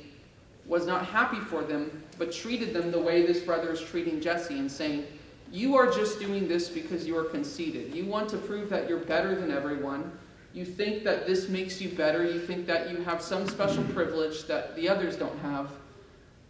was 0.67 0.87
not 0.87 1.05
happy 1.05 1.41
for 1.41 1.63
them, 1.63 2.03
but 2.17 2.33
treated 2.33 2.73
them 2.73 2.91
the 2.91 2.99
way 2.99 3.27
this 3.27 3.41
brother 3.41 3.73
is 3.73 3.81
treating 3.81 4.21
Jesse 4.21 4.59
and 4.59 4.71
saying, 4.71 5.05
You 5.51 5.77
are 5.77 5.91
just 5.91 6.21
doing 6.21 6.47
this 6.47 6.69
because 6.69 7.07
you 7.07 7.19
are 7.19 7.25
conceited. 7.25 7.95
You 7.95 8.07
want 8.07 8.29
to 8.31 8.37
prove 8.37 8.71
that 8.71 8.89
you're 8.89 9.01
better 9.01 9.35
than 9.39 9.51
everyone. 9.51 10.11
You 10.53 10.65
think 10.65 11.05
that 11.05 11.27
this 11.27 11.49
makes 11.49 11.81
you 11.81 11.91
better. 11.91 12.25
You 12.25 12.41
think 12.41 12.67
that 12.67 12.91
you 12.91 13.03
have 13.05 13.23
some 13.23 13.49
special 13.49 13.85
privilege 13.85 14.47
that 14.47 14.75
the 14.75 14.89
others 14.89 15.17
don't 15.17 15.39
have. 15.41 15.71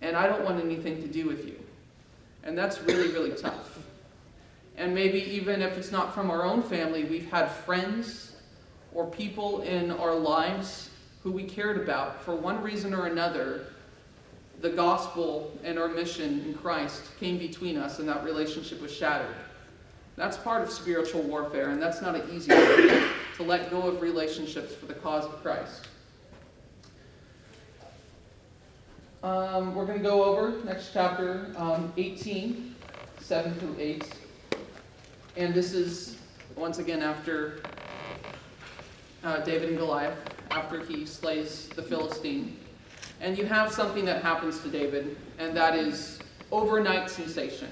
And 0.01 0.17
I 0.17 0.27
don't 0.27 0.43
want 0.43 0.65
anything 0.65 1.03
to 1.03 1.09
do 1.09 1.27
with 1.27 1.47
you. 1.47 1.59
And 2.43 2.57
that's 2.57 2.81
really, 2.81 3.13
really 3.13 3.33
tough. 3.33 3.79
And 4.79 4.95
maybe 4.95 5.19
even 5.19 5.61
if 5.61 5.77
it's 5.77 5.93
not 5.93 6.15
from 6.15 6.31
our 6.31 6.45
own 6.45 6.63
family, 6.63 7.05
we've 7.05 7.31
had 7.31 7.51
friends 7.51 8.37
or 8.95 9.07
people 9.07 9.61
in 9.63 9.91
our 9.91 10.15
lives 10.15 10.89
who 11.23 11.31
we 11.31 11.45
cared 11.45 11.77
about, 11.77 12.23
for 12.23 12.35
one 12.35 12.63
reason 12.63 12.95
or 12.95 13.07
another, 13.07 13.67
the 14.63 14.71
gospel 14.71 15.53
and 15.63 15.79
our 15.79 15.89
mission 15.89 16.43
in 16.47 16.55
Christ 16.55 17.03
came 17.19 17.37
between 17.37 17.77
us 17.77 17.99
and 17.99 18.09
that 18.09 18.25
relationship 18.25 18.81
was 18.81 18.95
shattered. 18.95 19.35
That's 20.17 20.39
part 20.39 20.63
of 20.63 20.71
spiritual 20.71 21.23
warfare, 21.23 21.71
and 21.71 21.81
that's 21.81 22.01
not 22.01 22.15
an 22.15 22.23
easy 22.35 22.51
thing 22.51 23.11
to 23.41 23.47
let 23.47 23.71
go 23.71 23.83
of 23.83 24.03
relationships 24.03 24.75
for 24.75 24.85
the 24.85 24.93
cause 24.93 25.25
of 25.25 25.43
Christ. 25.43 25.89
Um, 29.23 29.75
we're 29.75 29.87
going 29.87 29.99
to 29.99 30.05
go 30.05 30.25
over 30.25 30.63
next 30.65 30.91
chapter 30.93 31.51
um, 31.57 31.91
18, 31.97 32.75
7 33.19 33.55
through 33.55 33.77
8. 33.79 34.05
And 35.37 35.55
this 35.55 35.73
is, 35.73 36.19
once 36.55 36.81
again, 36.81 37.03
after 37.03 37.63
uh, 39.25 39.39
David 39.39 39.71
and 39.71 39.79
Goliath 39.79 40.19
after 40.51 40.85
he 40.85 41.07
slays 41.07 41.69
the 41.69 41.83
Philistine. 41.83 42.59
And 43.23 43.39
you 43.39 43.47
have 43.47 43.73
something 43.73 44.05
that 44.05 44.23
happens 44.23 44.61
to 44.61 44.69
David, 44.69 45.17
and 45.39 45.57
that 45.57 45.75
is 45.75 46.19
overnight 46.53 47.09
sensation. 47.09 47.71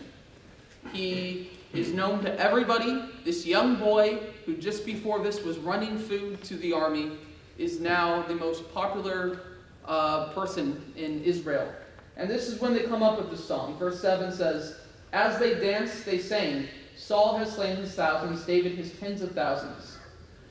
He 0.92 1.58
is 1.72 1.92
known 1.92 2.22
to 2.22 2.40
everybody. 2.40 3.02
This 3.24 3.46
young 3.46 3.76
boy, 3.76 4.18
who 4.46 4.57
just 4.57 4.87
before 4.87 5.20
this 5.20 5.42
was 5.42 5.59
running 5.59 5.98
food 5.98 6.42
to 6.44 6.57
the 6.57 6.72
army, 6.72 7.12
is 7.59 7.81
now 7.81 8.22
the 8.22 8.35
most 8.35 8.72
popular 8.72 9.40
uh, 9.85 10.33
person 10.33 10.92
in 10.96 11.22
Israel. 11.22 11.70
And 12.16 12.28
this 12.28 12.48
is 12.48 12.61
when 12.61 12.74
they 12.74 12.83
come 12.83 13.02
up 13.02 13.18
with 13.18 13.31
the 13.31 13.37
song. 13.37 13.78
Verse 13.78 14.00
7 14.00 14.33
says, 14.33 14.76
As 15.12 15.38
they 15.38 15.54
danced, 15.54 16.04
they 16.04 16.18
sang, 16.18 16.66
Saul 16.96 17.38
has 17.38 17.52
slain 17.54 17.76
his 17.76 17.94
thousands, 17.94 18.44
David 18.44 18.72
his 18.72 18.92
tens 18.98 19.22
of 19.22 19.33
thousands. 19.33 19.98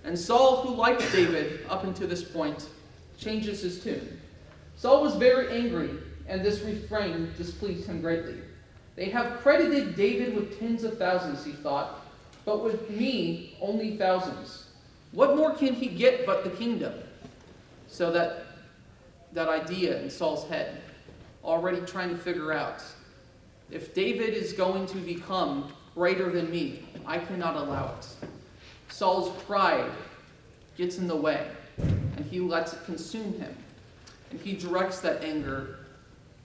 And 0.03 0.17
Saul, 0.17 0.63
who 0.63 0.75
liked 0.75 1.11
David 1.11 1.65
up 1.67 1.83
until 1.83 2.07
this 2.07 2.23
point, 2.23 2.69
changes 3.17 3.61
his 3.61 3.83
tune. 3.83 4.19
Saul 4.77 5.01
was 5.01 5.15
very 5.15 5.61
angry, 5.61 5.89
and 6.27 6.43
this 6.43 6.61
refrain 6.61 7.33
displeased 7.37 7.87
him 7.87 7.99
greatly. 7.99 8.37
They 8.97 9.09
have 9.11 9.41
credited 9.41 9.95
David 9.95 10.35
with 10.35 10.59
tens 10.59 10.83
of 10.83 10.97
thousands, 10.97 11.45
he 11.45 11.51
thought, 11.51 12.01
but 12.45 12.63
with 12.63 12.89
me 12.89 13.55
only 13.61 13.95
thousands. 13.95 14.65
What 15.11 15.37
more 15.37 15.53
can 15.53 15.75
he 15.75 15.87
get 15.87 16.25
but 16.25 16.43
the 16.43 16.49
kingdom? 16.49 16.93
So 17.87 18.11
that 18.11 18.47
that 19.33 19.47
idea 19.47 20.01
in 20.01 20.09
Saul's 20.09 20.49
head, 20.49 20.81
already 21.43 21.79
trying 21.81 22.09
to 22.09 22.17
figure 22.17 22.51
out 22.51 22.81
if 23.69 23.93
David 23.93 24.33
is 24.33 24.51
going 24.51 24.87
to 24.87 24.97
become 24.97 25.71
greater 25.93 26.31
than 26.31 26.49
me, 26.49 26.83
I 27.05 27.19
cannot 27.19 27.55
allow 27.55 27.95
it. 27.97 28.07
Saul's 28.89 29.29
pride 29.43 29.91
gets 30.75 30.97
in 30.97 31.07
the 31.07 31.15
way, 31.15 31.47
and 31.77 32.25
he 32.31 32.39
lets 32.39 32.73
it 32.73 32.83
consume 32.85 33.33
him. 33.33 33.55
And 34.31 34.39
he 34.39 34.53
directs 34.53 35.01
that 35.01 35.23
anger 35.23 35.79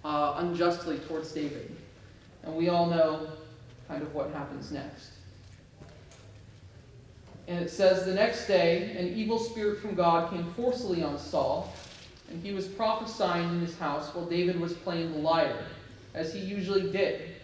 uh, 0.05 0.35
unjustly 0.37 0.99
towards 0.99 1.33
David. 1.33 1.75
And 2.43 2.55
we 2.55 2.69
all 2.69 2.87
know 2.87 3.29
kind 3.89 4.03
of 4.03 4.15
what 4.15 4.33
happens 4.33 4.73
next. 4.73 5.11
And 7.49 7.59
it 7.61 7.71
says, 7.71 8.05
The 8.05 8.15
next 8.15 8.47
day, 8.47 8.97
an 8.97 9.09
evil 9.15 9.39
spirit 9.39 9.81
from 9.81 9.95
God 9.95 10.31
came 10.31 10.53
forcibly 10.55 11.03
on 11.03 11.19
Saul, 11.19 11.73
and 12.31 12.43
he 12.43 12.53
was 12.53 12.67
prophesying 12.67 13.49
in 13.51 13.61
his 13.61 13.77
house 13.79 14.15
while 14.15 14.25
David 14.25 14.59
was 14.61 14.73
playing 14.73 15.13
the 15.13 15.19
lyre, 15.19 15.67
as 16.15 16.33
he 16.33 16.41
usually 16.41 16.91
did. 16.91 17.37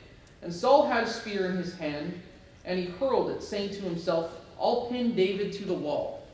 And 0.42 0.52
Saul 0.52 0.86
had 0.86 1.04
a 1.04 1.10
spear 1.10 1.50
in 1.50 1.56
his 1.56 1.74
hand, 1.74 2.20
and 2.64 2.78
he 2.78 2.86
hurled 2.86 3.30
it, 3.30 3.42
saying 3.42 3.70
to 3.70 3.80
himself, 3.80 4.30
I'll 4.60 4.86
pin 4.86 5.14
David 5.14 5.52
to 5.54 5.64
the 5.64 5.74
wall. 5.74 6.26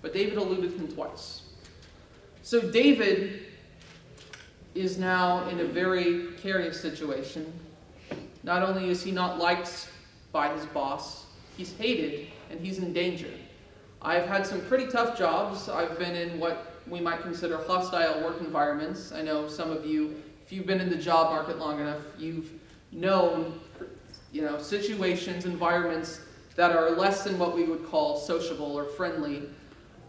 But 0.00 0.12
David 0.12 0.36
eluded 0.36 0.72
him 0.72 0.88
twice. 0.88 1.42
So 2.42 2.60
David 2.70 3.46
is 4.74 4.98
now 4.98 5.48
in 5.48 5.60
a 5.60 5.64
very 5.64 6.26
precarious 6.26 6.80
situation. 6.80 7.52
Not 8.42 8.62
only 8.62 8.88
is 8.88 9.02
he 9.02 9.12
not 9.12 9.38
liked 9.38 9.88
by 10.32 10.54
his 10.54 10.66
boss, 10.66 11.26
he's 11.56 11.72
hated 11.74 12.28
and 12.50 12.60
he's 12.60 12.78
in 12.78 12.92
danger. 12.92 13.30
I've 14.00 14.26
had 14.26 14.46
some 14.46 14.60
pretty 14.62 14.86
tough 14.86 15.16
jobs. 15.16 15.68
I've 15.68 15.98
been 15.98 16.16
in 16.16 16.40
what 16.40 16.82
we 16.88 17.00
might 17.00 17.22
consider 17.22 17.58
hostile 17.58 18.22
work 18.24 18.40
environments. 18.40 19.12
I 19.12 19.22
know 19.22 19.48
some 19.48 19.70
of 19.70 19.86
you, 19.86 20.22
if 20.44 20.52
you've 20.52 20.66
been 20.66 20.80
in 20.80 20.90
the 20.90 20.96
job 20.96 21.30
market 21.30 21.58
long 21.58 21.80
enough, 21.80 22.00
you've 22.18 22.50
known 22.90 23.60
you 24.32 24.42
know, 24.42 24.58
situations, 24.58 25.44
environments 25.44 26.20
that 26.56 26.74
are 26.74 26.90
less 26.90 27.22
than 27.22 27.38
what 27.38 27.54
we 27.54 27.64
would 27.64 27.86
call 27.86 28.16
sociable 28.16 28.76
or 28.76 28.84
friendly. 28.84 29.42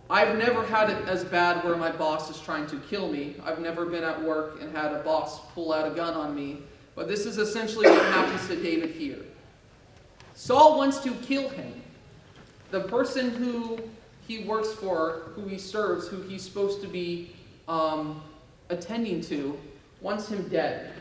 I've 0.10 0.38
never 0.38 0.66
had 0.66 0.90
it 0.90 1.08
as 1.08 1.24
bad 1.24 1.64
where 1.64 1.76
my 1.76 1.92
boss 1.92 2.30
is 2.30 2.40
trying 2.42 2.68
to 2.68 2.78
kill 2.78 3.12
me. 3.12 3.36
I've 3.44 3.60
never 3.60 3.86
been 3.86 4.04
at 4.04 4.22
work 4.22 4.62
and 4.62 4.76
had 4.76 4.94
a 4.94 5.00
boss 5.00 5.40
pull 5.54 5.74
out 5.74 5.90
a 5.90 5.96
gun 5.96 6.14
on 6.14 6.36
me. 6.36 6.60
But 6.96 7.08
this 7.08 7.26
is 7.26 7.38
essentially 7.38 7.90
what 7.90 8.04
happens 8.06 8.48
to 8.48 8.56
David 8.56 8.92
here. 8.92 9.20
Saul 10.36 10.78
wants 10.78 11.00
to 11.00 11.12
kill 11.16 11.50
him. 11.50 11.82
The 12.72 12.82
person 12.82 13.32
who 13.32 13.80
he 14.28 14.44
works 14.44 14.72
for, 14.74 15.32
who 15.36 15.48
he 15.48 15.58
serves, 15.58 16.08
who 16.08 16.22
he's 16.22 16.44
supposed 16.44 16.82
to 16.82 16.88
be 16.88 17.36
um, 17.68 18.22
attending 18.70 19.22
to, 19.22 19.58
wants 20.02 20.28
him 20.30 20.48
dead. 20.50 20.92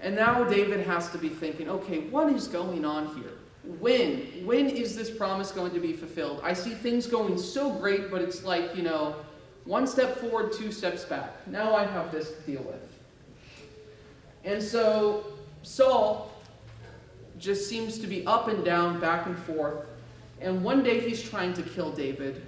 And 0.00 0.14
now 0.14 0.44
David 0.44 0.86
has 0.86 1.10
to 1.10 1.18
be 1.18 1.28
thinking, 1.28 1.68
okay, 1.68 2.00
what 2.00 2.32
is 2.32 2.46
going 2.46 2.84
on 2.84 3.14
here? 3.16 3.32
When? 3.80 4.46
When 4.46 4.68
is 4.68 4.96
this 4.96 5.10
promise 5.10 5.50
going 5.50 5.72
to 5.72 5.80
be 5.80 5.92
fulfilled? 5.92 6.40
I 6.42 6.52
see 6.52 6.70
things 6.70 7.06
going 7.06 7.36
so 7.36 7.70
great, 7.70 8.10
but 8.10 8.22
it's 8.22 8.44
like, 8.44 8.76
you 8.76 8.82
know, 8.82 9.16
one 9.64 9.86
step 9.86 10.16
forward, 10.16 10.52
two 10.52 10.72
steps 10.72 11.04
back. 11.04 11.46
Now 11.48 11.74
I 11.74 11.84
have 11.84 12.12
this 12.12 12.30
to 12.32 12.40
deal 12.42 12.62
with. 12.62 12.87
And 14.44 14.62
so 14.62 15.26
Saul 15.62 16.30
just 17.38 17.68
seems 17.68 17.98
to 17.98 18.06
be 18.06 18.26
up 18.26 18.48
and 18.48 18.64
down, 18.64 19.00
back 19.00 19.26
and 19.26 19.38
forth. 19.38 19.86
And 20.40 20.62
one 20.62 20.82
day 20.82 21.00
he's 21.00 21.22
trying 21.22 21.52
to 21.54 21.62
kill 21.62 21.92
David. 21.92 22.42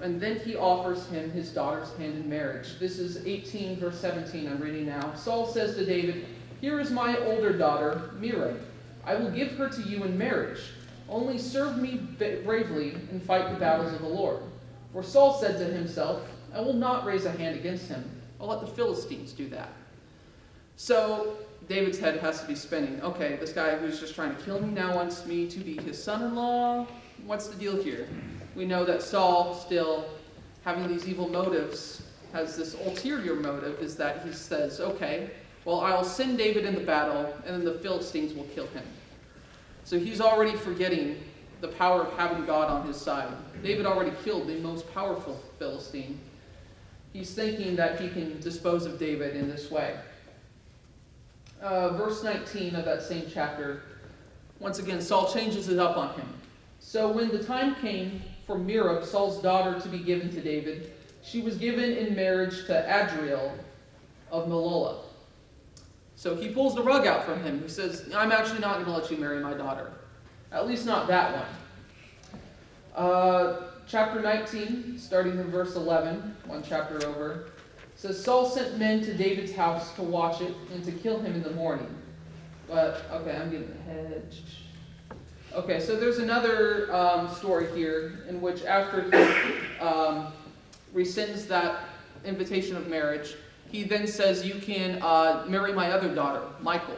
And 0.00 0.20
then 0.20 0.38
he 0.40 0.54
offers 0.54 1.06
him 1.08 1.30
his 1.30 1.50
daughter's 1.50 1.92
hand 1.96 2.14
in 2.14 2.28
marriage. 2.28 2.78
This 2.78 2.98
is 2.98 3.26
18, 3.26 3.80
verse 3.80 4.00
17, 4.00 4.46
I'm 4.46 4.60
reading 4.60 4.86
now. 4.86 5.12
Saul 5.14 5.46
says 5.46 5.74
to 5.76 5.84
David, 5.84 6.26
Here 6.60 6.78
is 6.78 6.90
my 6.90 7.18
older 7.18 7.56
daughter, 7.56 8.10
Merab. 8.20 8.60
I 9.04 9.16
will 9.16 9.30
give 9.30 9.52
her 9.52 9.68
to 9.68 9.82
you 9.82 10.04
in 10.04 10.16
marriage. 10.16 10.60
Only 11.08 11.38
serve 11.38 11.78
me 11.78 11.96
bravely 12.44 12.94
and 13.10 13.22
fight 13.22 13.50
the 13.50 13.58
battles 13.58 13.92
of 13.92 14.00
the 14.00 14.08
Lord. 14.08 14.40
For 14.92 15.02
Saul 15.02 15.34
said 15.40 15.58
to 15.58 15.64
himself, 15.64 16.22
I 16.54 16.60
will 16.60 16.74
not 16.74 17.04
raise 17.04 17.24
a 17.24 17.32
hand 17.32 17.56
against 17.56 17.88
him. 17.88 18.08
I'll 18.40 18.48
let 18.48 18.60
the 18.60 18.66
Philistines 18.66 19.32
do 19.32 19.48
that. 19.48 19.70
So 20.78 21.36
David's 21.68 21.98
head 21.98 22.20
has 22.20 22.40
to 22.40 22.46
be 22.46 22.54
spinning. 22.54 23.02
Okay, 23.02 23.36
this 23.40 23.52
guy 23.52 23.76
who's 23.76 23.98
just 23.98 24.14
trying 24.14 24.34
to 24.36 24.40
kill 24.42 24.60
me 24.60 24.68
now 24.72 24.94
wants 24.94 25.26
me 25.26 25.48
to 25.48 25.58
be 25.58 25.76
his 25.76 26.00
son 26.00 26.22
in 26.22 26.36
law. 26.36 26.86
What's 27.26 27.48
the 27.48 27.56
deal 27.56 27.82
here? 27.82 28.08
We 28.54 28.64
know 28.64 28.84
that 28.84 29.02
Saul, 29.02 29.54
still 29.54 30.08
having 30.64 30.86
these 30.86 31.08
evil 31.08 31.28
motives, 31.28 32.02
has 32.32 32.56
this 32.56 32.74
ulterior 32.86 33.34
motive 33.34 33.80
is 33.80 33.96
that 33.96 34.24
he 34.24 34.32
says, 34.32 34.78
okay, 34.78 35.30
well, 35.64 35.80
I'll 35.80 36.04
send 36.04 36.38
David 36.38 36.64
in 36.64 36.76
the 36.76 36.80
battle, 36.80 37.34
and 37.44 37.56
then 37.56 37.64
the 37.64 37.80
Philistines 37.80 38.32
will 38.32 38.46
kill 38.54 38.68
him. 38.68 38.84
So 39.82 39.98
he's 39.98 40.20
already 40.20 40.56
forgetting 40.56 41.18
the 41.60 41.68
power 41.68 42.02
of 42.02 42.16
having 42.16 42.46
God 42.46 42.70
on 42.70 42.86
his 42.86 42.96
side. 42.96 43.32
David 43.64 43.84
already 43.84 44.12
killed 44.22 44.46
the 44.46 44.60
most 44.60 44.94
powerful 44.94 45.42
Philistine. 45.58 46.20
He's 47.12 47.34
thinking 47.34 47.74
that 47.74 48.00
he 48.00 48.08
can 48.10 48.38
dispose 48.38 48.86
of 48.86 49.00
David 49.00 49.34
in 49.34 49.48
this 49.48 49.72
way 49.72 49.98
uh, 51.62 51.90
verse 51.90 52.22
19 52.22 52.74
of 52.76 52.84
that 52.84 53.02
same 53.02 53.26
chapter, 53.32 53.82
once 54.60 54.78
again, 54.78 55.00
Saul 55.00 55.32
changes 55.32 55.68
it 55.68 55.78
up 55.78 55.96
on 55.96 56.14
him. 56.14 56.28
So 56.80 57.10
when 57.10 57.28
the 57.28 57.42
time 57.42 57.74
came 57.76 58.22
for 58.46 58.56
Merab, 58.56 59.04
Saul's 59.04 59.42
daughter, 59.42 59.80
to 59.80 59.88
be 59.88 59.98
given 59.98 60.30
to 60.30 60.40
David, 60.40 60.92
she 61.22 61.42
was 61.42 61.56
given 61.56 61.96
in 61.96 62.14
marriage 62.14 62.66
to 62.66 62.72
Adriel 62.72 63.52
of 64.30 64.48
Meholah. 64.48 64.98
So 66.16 66.34
he 66.34 66.48
pulls 66.48 66.74
the 66.74 66.82
rug 66.82 67.06
out 67.06 67.24
from 67.24 67.42
him. 67.42 67.62
He 67.62 67.68
says, 67.68 68.10
I'm 68.14 68.32
actually 68.32 68.60
not 68.60 68.74
going 68.74 68.86
to 68.86 68.92
let 68.92 69.10
you 69.10 69.16
marry 69.18 69.40
my 69.40 69.54
daughter. 69.54 69.92
At 70.50 70.66
least 70.66 70.86
not 70.86 71.06
that 71.08 71.34
one. 71.34 72.40
Uh, 72.96 73.60
chapter 73.86 74.20
19, 74.20 74.98
starting 74.98 75.38
in 75.38 75.50
verse 75.50 75.76
11, 75.76 76.36
one 76.46 76.62
chapter 76.66 77.06
over 77.06 77.50
says 77.98 78.22
Saul 78.22 78.48
sent 78.48 78.78
men 78.78 79.02
to 79.02 79.12
David's 79.12 79.52
house 79.52 79.92
to 79.94 80.02
watch 80.02 80.40
it 80.40 80.54
and 80.72 80.84
to 80.84 80.92
kill 80.92 81.18
him 81.18 81.34
in 81.34 81.42
the 81.42 81.50
morning. 81.50 81.92
But, 82.68 83.04
okay, 83.10 83.36
I'm 83.36 83.50
getting 83.50 83.72
ahead. 83.72 84.32
Okay, 85.52 85.80
so 85.80 85.96
there's 85.96 86.18
another 86.18 86.94
um, 86.94 87.28
story 87.34 87.66
here 87.76 88.20
in 88.28 88.40
which 88.40 88.62
after 88.64 89.02
he 89.02 89.80
um, 89.80 90.32
rescinds 90.94 91.48
that 91.48 91.86
invitation 92.24 92.76
of 92.76 92.86
marriage, 92.86 93.34
he 93.68 93.82
then 93.82 94.06
says, 94.06 94.46
You 94.46 94.60
can 94.60 95.02
uh, 95.02 95.44
marry 95.48 95.72
my 95.72 95.90
other 95.90 96.14
daughter, 96.14 96.42
Michal. 96.62 96.94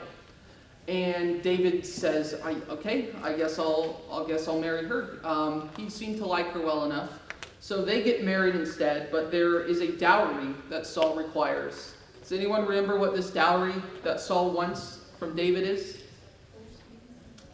And 0.87 1.41
David 1.43 1.87
says, 1.87 2.39
I, 2.45 2.57
Okay, 2.69 3.09
I 3.23 3.33
guess 3.33 3.59
I'll, 3.59 4.03
I 4.13 4.29
guess 4.29 4.49
I'll 4.49 4.61
marry 4.61 4.87
her. 4.87 5.19
Um, 5.25 5.71
he 5.79 5.89
seemed 5.89 6.19
to 6.19 6.27
like 6.27 6.51
her 6.53 6.61
well 6.61 6.85
enough. 6.85 7.20
So 7.61 7.85
they 7.85 8.03
get 8.03 8.25
married 8.25 8.55
instead, 8.55 9.11
but 9.13 9.31
there 9.31 9.61
is 9.61 9.81
a 9.81 9.93
dowry 9.93 10.55
that 10.71 10.87
Saul 10.87 11.15
requires. 11.15 11.95
Does 12.23 12.33
anyone 12.33 12.65
remember 12.65 12.99
what 12.99 13.15
this 13.15 13.31
dowry 13.31 13.75
that 14.03 14.19
Saul 14.19 14.51
wants 14.51 15.01
from 15.19 15.37
David 15.37 15.65
is? 15.65 15.99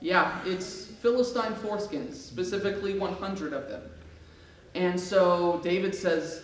Yeah, 0.01 0.41
it's 0.45 0.87
Philistine 1.03 1.55
foreskins, 1.55 2.15
specifically 2.15 2.99
100 2.99 3.53
of 3.53 3.69
them. 3.69 3.83
And 4.77 4.99
so 4.99 5.61
David 5.65 5.95
says, 5.95 6.43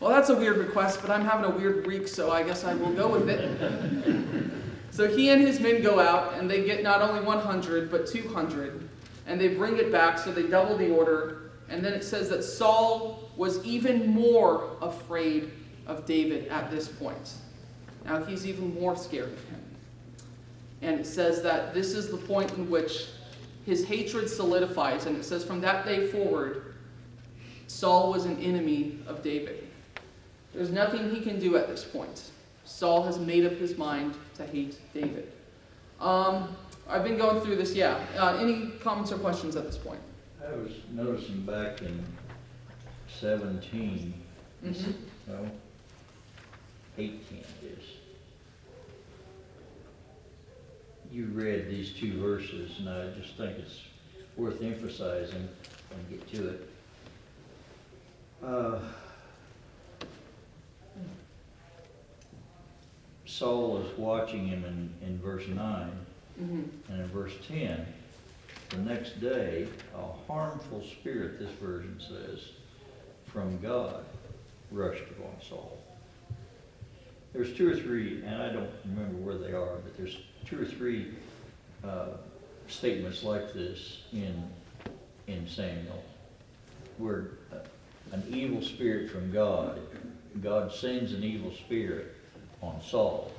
Well, 0.00 0.10
that's 0.10 0.28
a 0.28 0.36
weird 0.36 0.58
request, 0.58 1.00
but 1.00 1.10
I'm 1.10 1.24
having 1.24 1.50
a 1.50 1.56
weird 1.56 1.86
week, 1.86 2.06
so 2.06 2.30
I 2.30 2.42
guess 2.42 2.64
I 2.64 2.74
will 2.74 2.92
go 2.92 3.08
with 3.08 3.30
it. 3.30 4.50
so 4.90 5.08
he 5.08 5.30
and 5.30 5.40
his 5.40 5.58
men 5.60 5.82
go 5.82 6.00
out, 6.00 6.34
and 6.34 6.50
they 6.50 6.64
get 6.64 6.82
not 6.82 7.00
only 7.00 7.22
100, 7.22 7.90
but 7.90 8.06
200. 8.06 8.88
And 9.26 9.40
they 9.40 9.48
bring 9.48 9.78
it 9.78 9.90
back, 9.90 10.18
so 10.18 10.32
they 10.32 10.42
double 10.42 10.76
the 10.76 10.90
order, 10.90 11.49
and 11.70 11.84
then 11.84 11.92
it 11.92 12.04
says 12.04 12.28
that 12.28 12.42
Saul 12.42 13.30
was 13.36 13.64
even 13.64 14.08
more 14.08 14.76
afraid 14.82 15.52
of 15.86 16.04
David 16.04 16.48
at 16.48 16.70
this 16.70 16.88
point. 16.88 17.34
Now 18.04 18.22
he's 18.24 18.46
even 18.46 18.74
more 18.78 18.96
scared 18.96 19.32
of 19.32 19.44
him. 19.48 19.62
And 20.82 20.98
it 20.98 21.06
says 21.06 21.42
that 21.42 21.72
this 21.74 21.94
is 21.94 22.10
the 22.10 22.16
point 22.16 22.50
in 22.52 22.68
which 22.68 23.06
his 23.66 23.84
hatred 23.84 24.28
solidifies. 24.28 25.06
And 25.06 25.16
it 25.16 25.24
says, 25.24 25.44
from 25.44 25.60
that 25.60 25.84
day 25.84 26.06
forward, 26.08 26.74
Saul 27.66 28.12
was 28.12 28.24
an 28.24 28.38
enemy 28.42 28.98
of 29.06 29.22
David. 29.22 29.68
There's 30.54 30.70
nothing 30.70 31.10
he 31.14 31.20
can 31.20 31.38
do 31.38 31.56
at 31.56 31.68
this 31.68 31.84
point. 31.84 32.30
Saul 32.64 33.02
has 33.04 33.18
made 33.18 33.44
up 33.46 33.52
his 33.52 33.78
mind 33.78 34.14
to 34.36 34.46
hate 34.46 34.78
David. 34.92 35.30
Um, 36.00 36.56
I've 36.88 37.04
been 37.04 37.18
going 37.18 37.40
through 37.42 37.56
this, 37.56 37.74
yeah. 37.74 38.00
Uh, 38.18 38.38
any 38.40 38.70
comments 38.80 39.12
or 39.12 39.18
questions 39.18 39.54
at 39.54 39.64
this 39.64 39.76
point? 39.76 40.00
I 40.50 40.56
was 40.56 40.72
noticing 40.90 41.42
back 41.42 41.82
in 41.82 42.04
seventeen, 43.20 44.14
Mm-hmm. 44.64 44.90
no, 45.28 45.50
eighteen 46.98 47.42
it 47.62 47.78
is. 47.78 47.84
You 51.10 51.26
read 51.26 51.68
these 51.70 51.92
two 51.94 52.20
verses, 52.20 52.78
and 52.78 52.88
I 52.88 53.10
just 53.18 53.36
think 53.36 53.58
it's 53.58 53.80
worth 54.36 54.60
emphasizing 54.62 55.48
and 55.92 56.10
get 56.10 56.28
to 56.34 56.48
it. 56.50 56.70
Uh, 58.44 58.78
Saul 63.24 63.78
is 63.82 63.98
watching 63.98 64.46
him 64.46 64.64
in, 64.64 65.08
in 65.08 65.18
verse 65.20 65.46
nine, 65.48 65.92
Mm-hmm. 66.40 66.92
and 66.92 67.00
in 67.02 67.08
verse 67.08 67.32
ten, 67.46 67.86
the 68.70 68.78
next 68.78 69.20
day, 69.20 69.66
a 69.94 70.32
harmful 70.32 70.82
spirit, 70.82 71.38
this 71.38 71.50
version 71.60 72.00
says, 72.00 72.50
from 73.26 73.58
God 73.60 74.04
rushed 74.70 75.02
upon 75.10 75.32
Saul. 75.46 75.78
There's 77.32 77.56
two 77.56 77.70
or 77.70 77.76
three, 77.76 78.22
and 78.24 78.42
I 78.42 78.52
don't 78.52 78.70
remember 78.84 79.16
where 79.18 79.36
they 79.36 79.52
are, 79.52 79.76
but 79.76 79.96
there's 79.96 80.18
two 80.46 80.62
or 80.62 80.64
three 80.64 81.08
uh, 81.84 82.08
statements 82.68 83.22
like 83.24 83.52
this 83.52 84.02
in, 84.12 84.42
in 85.26 85.48
Samuel, 85.48 86.02
where 86.98 87.30
uh, 87.52 87.56
an 88.12 88.24
evil 88.28 88.62
spirit 88.62 89.10
from 89.10 89.32
God, 89.32 89.80
God 90.42 90.72
sends 90.72 91.12
an 91.12 91.24
evil 91.24 91.52
spirit 91.52 92.16
on 92.62 92.80
Saul. 92.82 93.32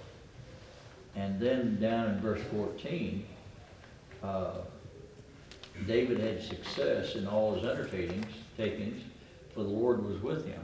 And 1.16 1.40
then 1.40 1.80
down 1.80 2.10
in 2.10 2.20
verse 2.22 2.42
14, 2.52 3.26
uh, 4.24 4.52
David 5.88 6.20
had 6.20 6.42
success 6.44 7.16
in 7.16 7.28
all 7.28 7.56
his 7.56 7.66
undertakings, 7.66 8.26
takings, 8.58 9.04
for 9.54 9.64
the 9.64 9.70
Lord 9.70 10.06
was 10.06 10.22
with 10.22 10.46
him. 10.46 10.62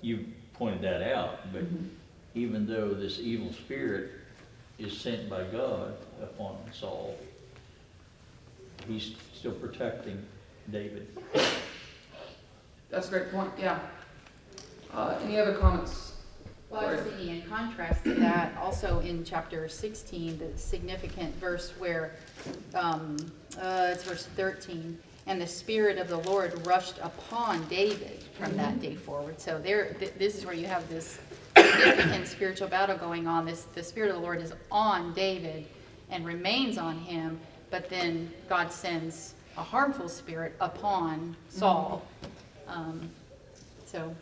You 0.00 0.26
pointed 0.54 0.82
that 0.82 1.02
out, 1.02 1.52
but 1.52 1.64
Mm-hmm. 1.64 1.86
even 2.34 2.66
though 2.66 2.92
this 2.94 3.18
evil 3.18 3.52
spirit 3.52 4.10
is 4.78 4.96
sent 4.96 5.28
by 5.30 5.44
God 5.44 5.96
upon 6.22 6.58
Saul, 6.72 7.16
he's 8.86 9.14
still 9.34 9.52
protecting 9.52 10.22
David. 10.70 11.06
That's 12.90 13.08
a 13.08 13.10
great 13.10 13.30
point, 13.32 13.50
yeah. 13.58 13.78
Uh, 14.92 15.18
any 15.24 15.38
other 15.38 15.54
comments? 15.54 16.05
Well, 16.76 16.88
I 16.88 16.92
was 16.92 17.00
thinking 17.00 17.36
in 17.36 17.42
contrast 17.48 18.04
to 18.04 18.14
that, 18.16 18.54
also 18.58 19.00
in 19.00 19.24
chapter 19.24 19.66
16, 19.66 20.36
the 20.38 20.58
significant 20.58 21.34
verse 21.36 21.72
where, 21.78 22.12
um, 22.74 23.16
uh, 23.58 23.88
it's 23.92 24.04
verse 24.04 24.26
13, 24.36 24.98
and 25.26 25.40
the 25.40 25.46
Spirit 25.46 25.96
of 25.96 26.08
the 26.08 26.18
Lord 26.18 26.66
rushed 26.66 26.98
upon 26.98 27.66
David 27.68 28.22
from 28.38 28.54
that 28.58 28.78
day 28.78 28.94
forward. 28.94 29.40
So 29.40 29.58
there, 29.58 29.94
th- 29.94 30.12
this 30.18 30.36
is 30.36 30.44
where 30.44 30.54
you 30.54 30.66
have 30.66 30.86
this 30.90 31.18
significant 31.56 32.26
spiritual 32.26 32.68
battle 32.68 32.98
going 32.98 33.26
on. 33.26 33.46
This, 33.46 33.62
the 33.74 33.82
Spirit 33.82 34.10
of 34.10 34.16
the 34.16 34.22
Lord 34.22 34.42
is 34.42 34.52
on 34.70 35.14
David 35.14 35.64
and 36.10 36.26
remains 36.26 36.76
on 36.76 36.98
him, 36.98 37.40
but 37.70 37.88
then 37.88 38.30
God 38.50 38.70
sends 38.70 39.32
a 39.56 39.62
harmful 39.62 40.10
spirit 40.10 40.54
upon 40.60 41.36
Saul. 41.48 42.02
Um, 42.68 43.08
So, 43.86 44.14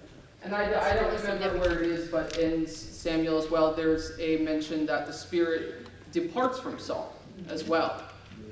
And 0.44 0.54
I, 0.54 0.90
I 0.90 0.94
don't 0.94 1.10
remember 1.22 1.58
where 1.58 1.82
it 1.82 1.90
is, 1.90 2.08
but 2.08 2.36
in 2.36 2.66
Samuel 2.66 3.38
as 3.38 3.50
well, 3.50 3.72
there's 3.72 4.12
a 4.20 4.36
mention 4.38 4.84
that 4.84 5.06
the 5.06 5.12
spirit 5.12 5.86
departs 6.12 6.60
from 6.60 6.78
Saul 6.78 7.14
as 7.48 7.64
well. 7.64 8.02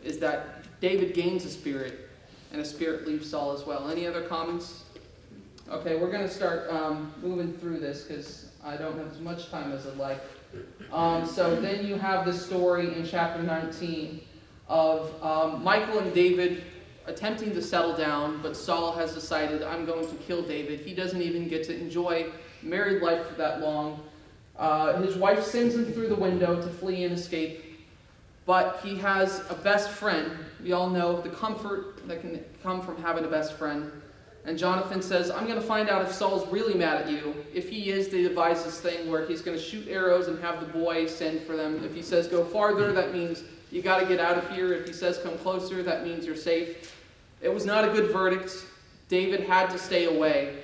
Is 0.02 0.18
that 0.20 0.64
David 0.80 1.12
gains 1.12 1.44
a 1.44 1.50
spirit, 1.50 2.08
and 2.50 2.62
a 2.62 2.64
spirit 2.64 3.06
leaves 3.06 3.28
Saul 3.28 3.52
as 3.52 3.66
well. 3.66 3.90
Any 3.90 4.06
other 4.06 4.22
comments? 4.22 4.84
Okay, 5.68 5.96
we're 5.96 6.10
going 6.10 6.26
to 6.26 6.32
start 6.32 6.70
um, 6.70 7.12
moving 7.22 7.52
through 7.52 7.78
this 7.78 8.04
because 8.04 8.50
I 8.64 8.78
don't 8.78 8.96
have 8.96 9.12
as 9.12 9.20
much 9.20 9.50
time 9.50 9.70
as 9.72 9.86
I'd 9.86 9.96
like. 9.98 10.20
Um, 10.92 11.26
so 11.26 11.60
then 11.60 11.86
you 11.86 11.96
have 11.96 12.24
the 12.24 12.32
story 12.32 12.94
in 12.94 13.06
chapter 13.06 13.42
19 13.42 14.20
of 14.68 15.22
um, 15.22 15.62
Michal 15.62 15.98
and 15.98 16.14
David 16.14 16.64
attempting 17.06 17.52
to 17.52 17.62
settle 17.62 17.96
down, 17.96 18.40
but 18.42 18.56
Saul 18.56 18.92
has 18.92 19.14
decided, 19.14 19.62
I'm 19.62 19.84
going 19.84 20.08
to 20.08 20.14
kill 20.16 20.42
David. 20.42 20.80
He 20.80 20.94
doesn't 20.94 21.20
even 21.20 21.48
get 21.48 21.64
to 21.64 21.78
enjoy 21.78 22.30
married 22.62 23.02
life 23.02 23.26
for 23.26 23.34
that 23.34 23.60
long. 23.60 24.02
Uh, 24.56 25.00
his 25.02 25.16
wife 25.16 25.42
sends 25.42 25.74
him 25.74 25.86
through 25.92 26.08
the 26.08 26.16
window 26.16 26.60
to 26.60 26.68
flee 26.68 27.04
and 27.04 27.14
escape, 27.14 27.64
but 28.46 28.80
he 28.82 28.96
has 28.98 29.42
a 29.50 29.54
best 29.54 29.90
friend. 29.90 30.30
We 30.62 30.72
all 30.72 30.90
know 30.90 31.20
the 31.20 31.30
comfort 31.30 32.06
that 32.06 32.20
can 32.20 32.44
come 32.62 32.80
from 32.80 33.00
having 33.02 33.24
a 33.24 33.28
best 33.28 33.54
friend. 33.54 33.90
And 34.44 34.58
Jonathan 34.58 35.00
says, 35.02 35.30
I'm 35.30 35.46
going 35.46 35.60
to 35.60 35.66
find 35.66 35.88
out 35.88 36.02
if 36.02 36.12
Saul's 36.12 36.46
really 36.48 36.74
mad 36.74 37.02
at 37.02 37.10
you. 37.10 37.34
If 37.54 37.68
he 37.68 37.90
is, 37.90 38.08
they 38.08 38.22
devise 38.22 38.64
this 38.64 38.80
thing 38.80 39.08
where 39.08 39.24
he's 39.24 39.40
going 39.40 39.56
to 39.56 39.62
shoot 39.62 39.86
arrows 39.88 40.26
and 40.26 40.38
have 40.40 40.60
the 40.60 40.66
boy 40.66 41.06
send 41.06 41.42
for 41.42 41.56
them. 41.56 41.84
If 41.84 41.94
he 41.94 42.02
says 42.02 42.26
go 42.26 42.44
farther, 42.44 42.92
that 42.92 43.12
means 43.12 43.44
you 43.72 43.80
got 43.80 44.00
to 44.00 44.06
get 44.06 44.20
out 44.20 44.36
of 44.36 44.48
here. 44.50 44.74
If 44.74 44.86
he 44.86 44.92
says 44.92 45.18
come 45.18 45.36
closer, 45.38 45.82
that 45.82 46.04
means 46.04 46.26
you're 46.26 46.36
safe. 46.36 46.94
It 47.40 47.52
was 47.52 47.64
not 47.64 47.84
a 47.84 47.88
good 47.88 48.12
verdict. 48.12 48.66
David 49.08 49.40
had 49.40 49.70
to 49.70 49.78
stay 49.78 50.04
away. 50.04 50.58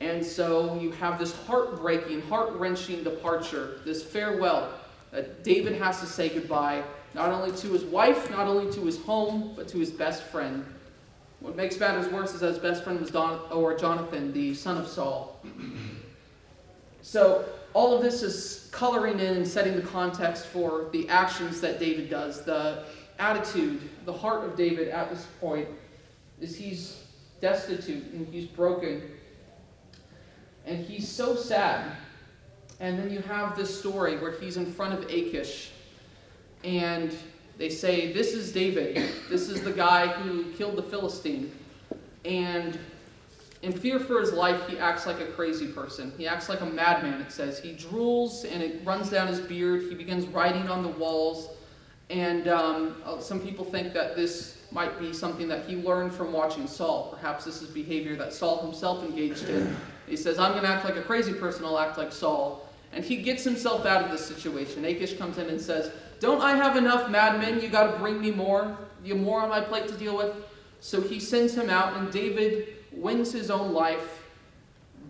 And 0.00 0.24
so 0.24 0.80
you 0.80 0.90
have 0.92 1.18
this 1.18 1.36
heartbreaking, 1.44 2.22
heart 2.22 2.54
wrenching 2.54 3.04
departure, 3.04 3.80
this 3.84 4.02
farewell 4.02 4.72
that 5.12 5.44
David 5.44 5.74
has 5.74 6.00
to 6.00 6.06
say 6.06 6.30
goodbye, 6.30 6.82
not 7.14 7.30
only 7.30 7.54
to 7.58 7.68
his 7.68 7.84
wife, 7.84 8.30
not 8.30 8.46
only 8.46 8.72
to 8.72 8.80
his 8.86 8.98
home, 9.02 9.52
but 9.54 9.68
to 9.68 9.78
his 9.78 9.90
best 9.90 10.22
friend. 10.22 10.64
What 11.40 11.56
makes 11.56 11.78
matters 11.78 12.10
worse 12.10 12.32
is 12.32 12.40
that 12.40 12.48
his 12.48 12.58
best 12.58 12.84
friend 12.84 13.00
was 13.00 13.10
Don, 13.10 13.40
or 13.52 13.76
Jonathan, 13.76 14.32
the 14.32 14.54
son 14.54 14.78
of 14.78 14.88
Saul. 14.88 15.42
So 17.02 17.44
all 17.74 17.94
of 17.96 18.02
this 18.02 18.22
is 18.22 18.68
coloring 18.72 19.20
in 19.20 19.36
and 19.36 19.46
setting 19.46 19.76
the 19.76 19.82
context 19.82 20.46
for 20.46 20.88
the 20.92 21.08
actions 21.08 21.60
that 21.60 21.78
David 21.78 22.10
does, 22.10 22.44
the 22.44 22.84
attitude, 23.18 23.80
the 24.06 24.12
heart 24.12 24.44
of 24.44 24.56
David 24.56 24.88
at 24.88 25.10
this 25.10 25.26
point 25.40 25.68
is 26.40 26.56
he's 26.56 27.04
destitute 27.40 28.12
and 28.12 28.26
he's 28.32 28.46
broken 28.46 29.02
and 30.66 30.84
he's 30.84 31.08
so 31.08 31.36
sad. 31.36 31.96
And 32.80 32.98
then 32.98 33.10
you 33.10 33.20
have 33.20 33.56
this 33.56 33.78
story 33.78 34.16
where 34.18 34.32
he's 34.32 34.56
in 34.56 34.72
front 34.72 34.94
of 34.94 35.04
Achish 35.10 35.70
and 36.64 37.14
they 37.58 37.68
say, 37.68 38.12
This 38.12 38.32
is 38.32 38.52
David. 38.52 38.96
This 39.28 39.48
is 39.48 39.62
the 39.62 39.72
guy 39.72 40.06
who 40.06 40.50
killed 40.52 40.76
the 40.76 40.82
Philistine. 40.82 41.52
And 42.24 42.78
in 43.62 43.72
fear 43.72 44.00
for 44.00 44.20
his 44.20 44.32
life, 44.32 44.66
he 44.68 44.78
acts 44.78 45.06
like 45.06 45.20
a 45.20 45.26
crazy 45.26 45.66
person. 45.66 46.12
He 46.16 46.26
acts 46.26 46.48
like 46.48 46.62
a 46.62 46.66
madman, 46.66 47.20
it 47.20 47.30
says. 47.30 47.58
He 47.58 47.74
drools 47.74 48.50
and 48.50 48.62
it 48.62 48.80
runs 48.84 49.10
down 49.10 49.28
his 49.28 49.40
beard. 49.40 49.82
He 49.82 49.94
begins 49.94 50.26
writing 50.26 50.68
on 50.68 50.82
the 50.82 50.88
walls. 50.88 51.50
And 52.08 52.48
um, 52.48 53.02
uh, 53.04 53.20
some 53.20 53.38
people 53.38 53.64
think 53.64 53.92
that 53.92 54.16
this 54.16 54.62
might 54.72 54.98
be 54.98 55.12
something 55.12 55.46
that 55.48 55.66
he 55.66 55.76
learned 55.76 56.12
from 56.12 56.32
watching 56.32 56.66
Saul. 56.66 57.14
Perhaps 57.14 57.44
this 57.44 57.60
is 57.60 57.68
behavior 57.68 58.16
that 58.16 58.32
Saul 58.32 58.62
himself 58.62 59.04
engaged 59.04 59.48
in. 59.48 59.76
He 60.06 60.16
says, 60.16 60.38
I'm 60.38 60.52
going 60.52 60.64
to 60.64 60.70
act 60.70 60.84
like 60.84 60.96
a 60.96 61.02
crazy 61.02 61.34
person, 61.34 61.64
I'll 61.64 61.78
act 61.78 61.98
like 61.98 62.12
Saul. 62.12 62.66
And 62.92 63.04
he 63.04 63.18
gets 63.18 63.44
himself 63.44 63.86
out 63.86 64.04
of 64.04 64.10
this 64.10 64.26
situation. 64.26 64.84
Achish 64.84 65.18
comes 65.18 65.38
in 65.38 65.48
and 65.48 65.60
says, 65.60 65.92
Don't 66.18 66.40
I 66.40 66.56
have 66.56 66.76
enough 66.76 67.08
madmen? 67.08 67.60
You 67.60 67.68
got 67.68 67.92
to 67.92 67.98
bring 67.98 68.20
me 68.20 68.32
more. 68.32 68.76
You 69.04 69.14
more 69.14 69.40
on 69.40 69.48
my 69.48 69.60
plate 69.60 69.86
to 69.88 69.94
deal 69.94 70.16
with. 70.16 70.34
So 70.80 71.00
he 71.00 71.20
sends 71.20 71.54
him 71.54 71.70
out, 71.70 71.96
and 71.96 72.10
David 72.10 72.79
wins 72.92 73.32
his 73.32 73.50
own 73.50 73.72
life, 73.72 74.24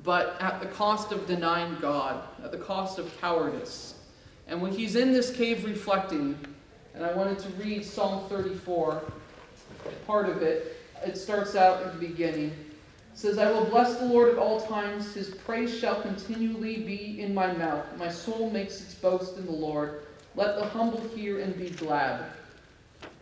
but 0.02 0.36
at 0.40 0.60
the 0.60 0.66
cost 0.66 1.12
of 1.12 1.26
denying 1.26 1.76
God, 1.80 2.22
at 2.42 2.52
the 2.52 2.58
cost 2.58 2.98
of 2.98 3.18
cowardice. 3.20 3.94
And 4.46 4.60
when 4.60 4.72
he's 4.72 4.96
in 4.96 5.12
this 5.12 5.34
cave 5.34 5.64
reflecting, 5.64 6.38
and 6.94 7.04
I 7.04 7.12
wanted 7.12 7.38
to 7.40 7.48
read 7.50 7.84
Psalm 7.84 8.28
34, 8.28 9.02
part 10.06 10.28
of 10.28 10.42
it, 10.42 10.76
it 11.04 11.16
starts 11.16 11.54
out 11.54 11.82
at 11.82 11.92
the 11.92 12.08
beginning. 12.08 12.48
It 12.48 13.18
says, 13.18 13.38
I 13.38 13.50
will 13.50 13.64
bless 13.64 13.96
the 13.96 14.06
Lord 14.06 14.30
at 14.30 14.38
all 14.38 14.60
times. 14.60 15.14
His 15.14 15.30
praise 15.30 15.76
shall 15.78 16.00
continually 16.02 16.78
be 16.78 17.20
in 17.20 17.32
my 17.32 17.52
mouth. 17.52 17.84
My 17.96 18.10
soul 18.10 18.50
makes 18.50 18.80
its 18.80 18.94
boast 18.94 19.36
in 19.36 19.46
the 19.46 19.52
Lord. 19.52 20.02
Let 20.36 20.56
the 20.56 20.64
humble 20.64 21.06
hear 21.14 21.40
and 21.40 21.56
be 21.58 21.70
glad. 21.70 22.24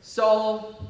Saul, 0.01 0.89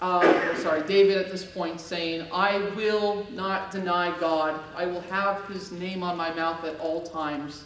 uh, 0.00 0.54
sorry, 0.56 0.82
David 0.86 1.16
at 1.16 1.30
this 1.30 1.44
point 1.44 1.80
saying, 1.80 2.26
I 2.32 2.58
will 2.76 3.26
not 3.32 3.70
deny 3.70 4.16
God. 4.18 4.60
I 4.76 4.84
will 4.84 5.00
have 5.02 5.46
his 5.46 5.72
name 5.72 6.02
on 6.02 6.16
my 6.16 6.32
mouth 6.34 6.64
at 6.64 6.78
all 6.80 7.02
times. 7.02 7.64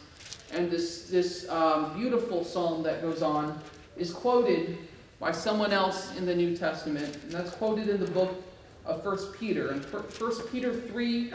And 0.53 0.71
this, 0.71 1.09
this 1.09 1.49
um, 1.49 1.97
beautiful 1.99 2.45
psalm 2.45 2.83
that 2.85 3.03
goes 3.03 3.23
on 3.23 3.59
is 3.97 4.13
quoted 4.13 4.79
by 5.19 5.33
someone 5.33 5.73
else 5.73 6.17
in 6.17 6.25
the 6.25 6.35
New 6.35 6.57
Testament, 6.57 7.17
and 7.23 7.33
that's 7.33 7.51
quoted 7.51 7.89
in 7.89 8.01
the 8.01 8.11
book 8.11 8.43
of 8.87 9.05
1 9.05 9.33
Peter. 9.39 9.69
And 9.69 9.85
1 9.85 10.49
Peter 10.51 10.73
3, 10.73 11.33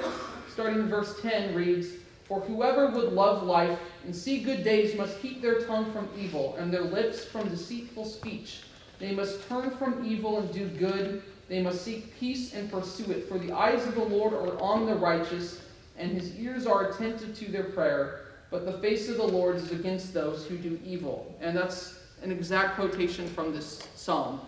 starting 0.52 0.80
in 0.80 0.88
verse 0.88 1.22
10, 1.22 1.54
reads, 1.54 1.90
For 2.26 2.40
whoever 2.42 2.90
would 2.90 3.14
love 3.14 3.44
life 3.44 3.78
and 4.06 4.16
see 4.16 4.40
good 4.40 4.64
days 4.64 4.96
must 4.98 5.22
keep 5.22 5.42
their 5.42 5.62
tongue 5.62 5.92
from 5.92 6.10
evil 6.18 6.56
and 6.58 6.74
their 6.74 6.84
lips 6.84 7.24
from 7.24 7.48
deceitful 7.50 8.06
speech. 8.06 8.62
They 9.00 9.14
must 9.14 9.48
turn 9.48 9.72
from 9.72 10.06
evil 10.06 10.40
and 10.40 10.54
do 10.54 10.68
good. 10.68 11.24
They 11.48 11.62
must 11.62 11.84
seek 11.84 12.18
peace 12.20 12.54
and 12.54 12.72
pursue 12.72 13.12
it. 13.12 13.28
For 13.28 13.38
the 13.38 13.52
eyes 13.52 13.86
of 13.86 13.96
the 13.96 14.04
Lord 14.04 14.34
are 14.34 14.60
on 14.60 14.86
the 14.86 14.96
righteous, 14.96 15.62
and 15.98 16.12
his 16.12 16.36
ears 16.38 16.66
are 16.66 16.90
attentive 16.90 17.38
to 17.40 17.52
their 17.52 17.66
prayer. 17.66 18.22
But 18.50 18.66
the 18.66 18.80
face 18.80 19.10
of 19.10 19.18
the 19.18 19.28
Lord 19.28 19.58
is 19.58 19.72
against 19.72 20.14
those 20.14 20.46
who 20.46 20.58
do 20.58 20.80
evil. 20.86 21.36
And 21.42 21.56
that's 21.56 22.00
an 22.22 22.32
exact 22.32 22.76
quotation 22.76 23.28
from 23.28 23.54
this 23.54 23.88
psalm. 23.96 24.42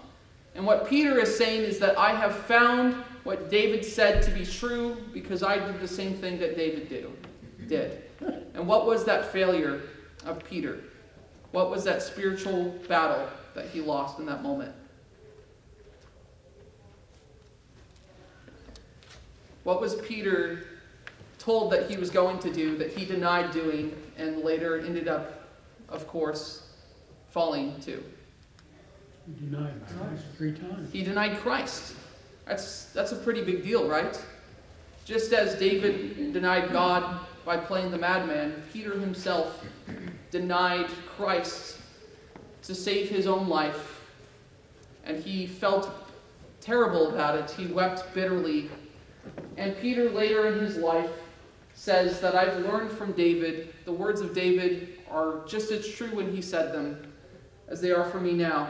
And 0.56 0.66
what 0.66 0.88
Peter 0.88 1.20
is 1.20 1.38
saying 1.38 1.62
is 1.62 1.78
that 1.80 1.98
I 1.98 2.16
have 2.16 2.36
found 2.36 2.96
what 3.24 3.52
David 3.52 3.86
said 3.86 4.24
to 4.24 4.32
be 4.32 4.46
true 4.46 4.98
because 5.14 5.44
I 5.44 5.60
did 5.60 5.80
the 5.80 5.88
same 5.88 6.16
thing 6.16 6.40
that 6.40 6.56
David 6.56 6.90
did. 6.90 7.08
did. 7.68 8.04
And 8.56 8.68
what 8.68 8.88
was 8.88 9.04
that 9.06 9.32
failure 9.32 9.82
of 10.26 10.44
Peter? 10.44 10.80
What 11.52 11.70
was 11.70 11.84
that 11.84 12.02
spiritual 12.02 12.76
battle 12.88 13.28
that 13.58 13.66
he 13.66 13.82
lost 13.82 14.20
in 14.20 14.26
that 14.28 14.44
moment? 14.44 14.72
What 19.64 19.82
was 19.82 19.96
Peter 19.96 20.64
told 21.40 21.72
that 21.72 21.90
he 21.90 21.98
was 21.98 22.12
going 22.12 22.38
to 22.40 22.54
do 22.54 22.78
that 22.78 22.92
he 22.94 23.04
denied 23.04 23.52
doing 23.52 23.98
and 24.16 24.44
later 24.44 24.80
ended 24.80 25.08
up, 25.08 25.50
of 25.90 26.08
course, 26.08 26.68
falling 27.32 27.78
to? 27.82 28.04
He 29.26 29.46
denied 29.46 29.74
Christ 29.88 30.24
three 30.38 30.54
times. 30.54 30.94
He 30.94 31.04
denied 31.04 31.38
Christ. 31.40 31.96
That's, 32.46 32.86
that's 32.94 33.12
a 33.12 33.18
pretty 33.18 33.44
big 33.44 33.64
deal, 33.64 33.90
right? 33.90 34.24
Just 35.04 35.34
as 35.34 35.56
David 35.56 36.32
denied 36.32 36.72
God 36.72 37.22
by 37.44 37.58
playing 37.58 37.90
the 37.90 37.98
madman, 37.98 38.62
Peter 38.72 39.00
himself 39.00 39.66
denied 40.30 40.88
Christ 41.18 41.77
to 42.68 42.76
save 42.76 43.10
his 43.10 43.28
own 43.28 43.48
life. 43.48 44.02
And 45.06 45.24
he 45.24 45.48
felt 45.48 45.90
terrible 46.60 47.10
about 47.10 47.36
it. 47.36 47.50
He 47.50 47.68
wept 47.68 48.14
bitterly. 48.14 48.70
And 49.56 49.76
Peter, 49.78 50.10
later 50.10 50.48
in 50.48 50.60
his 50.60 50.76
life, 50.76 51.10
says 51.76 52.20
that 52.20 52.36
I've 52.36 52.66
learned 52.66 52.92
from 52.92 53.14
David, 53.14 53.74
the 53.86 53.92
words 53.94 54.20
of 54.20 54.34
David 54.34 55.00
are 55.10 55.46
just 55.48 55.72
as 55.72 55.88
true 55.88 56.10
when 56.10 56.36
he 56.36 56.42
said 56.42 56.74
them 56.74 57.02
as 57.70 57.80
they 57.80 57.92
are 57.92 58.10
for 58.10 58.20
me 58.20 58.34
now. 58.34 58.70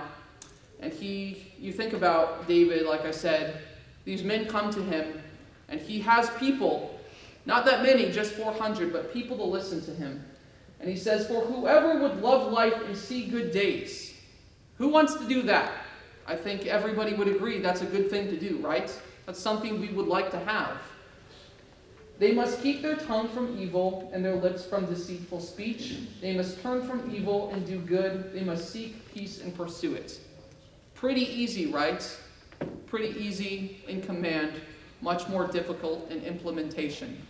And 0.79 0.93
he, 0.93 1.51
you 1.57 1.73
think 1.73 1.93
about 1.93 2.47
David, 2.47 2.85
like 2.85 3.01
I 3.01 3.11
said, 3.11 3.63
these 4.05 4.23
men 4.23 4.45
come 4.45 4.71
to 4.71 4.81
him, 4.83 5.21
and 5.69 5.81
he 5.81 5.99
has 6.01 6.29
people, 6.31 6.99
not 7.45 7.65
that 7.65 7.81
many, 7.81 8.11
just 8.11 8.33
400, 8.33 8.93
but 8.93 9.11
people 9.11 9.37
to 9.37 9.43
listen 9.43 9.81
to 9.85 9.91
him. 9.91 10.23
And 10.79 10.89
he 10.89 10.95
says, 10.95 11.27
For 11.27 11.41
whoever 11.41 11.99
would 11.99 12.21
love 12.21 12.51
life 12.51 12.75
and 12.85 12.95
see 12.95 13.27
good 13.27 13.51
days, 13.51 14.13
who 14.77 14.89
wants 14.89 15.15
to 15.15 15.27
do 15.27 15.41
that? 15.43 15.71
I 16.27 16.35
think 16.35 16.67
everybody 16.67 17.13
would 17.13 17.27
agree 17.27 17.59
that's 17.59 17.81
a 17.81 17.85
good 17.85 18.09
thing 18.09 18.27
to 18.27 18.37
do, 18.37 18.57
right? 18.57 18.93
That's 19.25 19.39
something 19.39 19.79
we 19.79 19.89
would 19.89 20.07
like 20.07 20.29
to 20.31 20.39
have. 20.39 20.77
They 22.19 22.31
must 22.31 22.61
keep 22.61 22.81
their 22.81 22.95
tongue 22.95 23.29
from 23.29 23.59
evil 23.59 24.09
and 24.11 24.25
their 24.25 24.35
lips 24.35 24.65
from 24.65 24.85
deceitful 24.85 25.39
speech. 25.39 25.97
They 26.19 26.35
must 26.35 26.61
turn 26.61 26.87
from 26.87 27.13
evil 27.13 27.51
and 27.53 27.65
do 27.65 27.79
good. 27.79 28.33
They 28.33 28.43
must 28.43 28.71
seek 28.71 29.13
peace 29.13 29.41
and 29.41 29.55
pursue 29.55 29.93
it. 29.93 30.19
Pretty 30.95 31.21
easy, 31.21 31.67
right? 31.67 32.03
Pretty 32.87 33.19
easy 33.19 33.83
in 33.87 34.01
command, 34.01 34.53
much 35.01 35.27
more 35.27 35.45
difficult 35.45 36.09
in 36.09 36.23
implementation. 36.23 37.21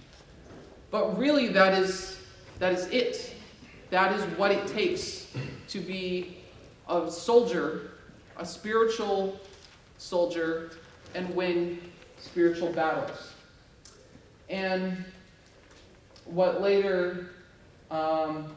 But 0.90 1.18
really, 1.18 1.50
that 1.50 1.74
is, 1.74 2.18
that 2.60 2.72
is 2.72 2.88
it. 2.88 3.34
That 3.90 4.14
is 4.18 4.24
what 4.38 4.52
it 4.52 4.68
takes 4.68 5.28
to 5.70 5.80
be 5.80 6.38
a 6.90 7.10
soldier, 7.10 7.92
a 8.38 8.46
spiritual 8.46 9.40
soldier, 9.98 10.72
and 11.16 11.34
win 11.36 11.80
spiritual 12.18 12.72
battles. 12.72 13.34
And 14.50 15.06
what 16.26 16.62
later 16.62 17.30
um, 17.90 18.56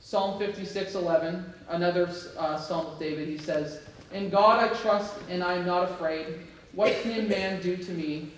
Psalm 0.00 0.38
56 0.38 0.94
11, 0.94 1.52
another 1.68 2.10
uh, 2.36 2.56
Psalm 2.56 2.86
of 2.86 2.98
David, 2.98 3.28
he 3.28 3.38
says, 3.38 3.80
In 4.12 4.30
God 4.30 4.62
I 4.62 4.74
trust 4.74 5.14
and 5.28 5.42
I 5.42 5.54
am 5.54 5.66
not 5.66 5.90
afraid. 5.90 6.40
What 6.72 6.92
can 7.02 7.28
man 7.28 7.62
do 7.62 7.76
to 7.76 7.92
me? 7.92 8.32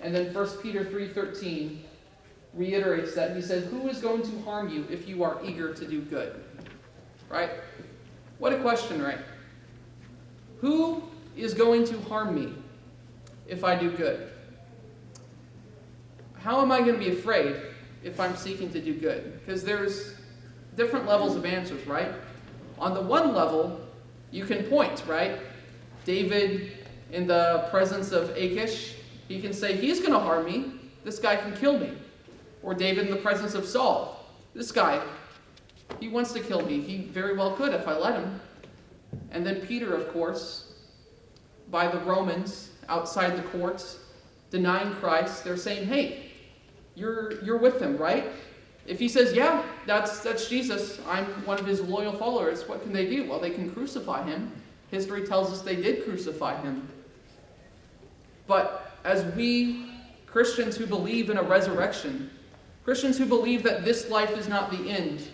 And 0.00 0.14
then 0.14 0.32
1 0.34 0.48
Peter 0.62 0.84
3 0.84 1.08
13 1.08 1.84
reiterates 2.54 3.14
that. 3.14 3.34
He 3.34 3.42
says, 3.42 3.64
Who 3.70 3.88
is 3.88 3.98
going 3.98 4.22
to 4.22 4.42
harm 4.42 4.68
you 4.68 4.86
if 4.90 5.08
you 5.08 5.24
are 5.24 5.38
eager 5.44 5.72
to 5.72 5.86
do 5.86 6.00
good? 6.02 6.42
Right? 7.28 7.50
What 8.38 8.52
a 8.52 8.58
question, 8.58 9.02
right? 9.02 9.18
Who 10.60 11.02
is 11.36 11.54
going 11.54 11.84
to 11.86 12.00
harm 12.02 12.34
me 12.34 12.52
if 13.46 13.64
I 13.64 13.74
do 13.74 13.90
good? 13.90 14.30
How 16.34 16.60
am 16.60 16.72
I 16.72 16.80
going 16.80 16.94
to 16.94 16.98
be 16.98 17.10
afraid 17.10 17.56
if 18.02 18.18
I'm 18.18 18.36
seeking 18.36 18.70
to 18.72 18.80
do 18.80 18.94
good? 18.94 19.40
Because 19.40 19.62
there's 19.62 20.14
different 20.76 21.06
levels 21.06 21.36
of 21.36 21.44
answers, 21.44 21.86
right? 21.86 22.12
On 22.78 22.94
the 22.94 23.00
one 23.00 23.34
level, 23.34 23.80
you 24.30 24.44
can 24.44 24.64
point, 24.64 25.04
right? 25.06 25.38
David, 26.04 26.72
in 27.12 27.26
the 27.26 27.68
presence 27.70 28.10
of 28.10 28.30
Achish, 28.30 28.96
he 29.28 29.40
can 29.40 29.52
say, 29.52 29.76
He's 29.76 30.00
going 30.00 30.12
to 30.12 30.18
harm 30.18 30.44
me. 30.44 30.72
This 31.04 31.18
guy 31.18 31.36
can 31.36 31.54
kill 31.56 31.78
me. 31.78 31.92
Or 32.62 32.74
David, 32.74 33.06
in 33.06 33.10
the 33.10 33.20
presence 33.20 33.54
of 33.54 33.66
Saul, 33.66 34.24
this 34.54 34.70
guy, 34.70 35.02
he 36.00 36.08
wants 36.08 36.32
to 36.32 36.40
kill 36.40 36.64
me. 36.64 36.80
He 36.80 36.98
very 36.98 37.36
well 37.36 37.52
could 37.56 37.74
if 37.74 37.88
I 37.88 37.96
let 37.96 38.14
him. 38.14 38.40
And 39.30 39.44
then 39.44 39.60
Peter, 39.66 39.94
of 39.94 40.12
course, 40.12 40.72
by 41.70 41.88
the 41.88 41.98
Romans 42.00 42.70
outside 42.88 43.36
the 43.36 43.42
courts, 43.42 43.98
denying 44.50 44.92
Christ, 44.94 45.44
they're 45.44 45.56
saying, 45.56 45.86
Hey, 45.86 46.30
you're, 46.94 47.42
you're 47.44 47.58
with 47.58 47.80
him, 47.80 47.96
right? 47.96 48.26
If 48.86 48.98
he 48.98 49.08
says, 49.08 49.32
Yeah, 49.32 49.64
that's, 49.86 50.20
that's 50.20 50.48
Jesus, 50.48 51.00
I'm 51.08 51.24
one 51.46 51.58
of 51.58 51.66
his 51.66 51.80
loyal 51.80 52.12
followers, 52.12 52.68
what 52.68 52.82
can 52.82 52.92
they 52.92 53.08
do? 53.08 53.28
Well, 53.28 53.40
they 53.40 53.50
can 53.50 53.70
crucify 53.72 54.24
him. 54.24 54.52
History 54.90 55.26
tells 55.26 55.50
us 55.50 55.62
they 55.62 55.76
did 55.76 56.04
crucify 56.04 56.60
him. 56.60 56.88
But 58.46 58.98
as 59.04 59.24
we 59.34 59.90
Christians 60.26 60.76
who 60.76 60.86
believe 60.86 61.30
in 61.30 61.38
a 61.38 61.42
resurrection, 61.42 62.30
Christians 62.84 63.16
who 63.18 63.26
believe 63.26 63.62
that 63.62 63.84
this 63.84 64.08
life 64.10 64.36
is 64.36 64.48
not 64.48 64.70
the 64.70 64.90
end, 64.90 65.28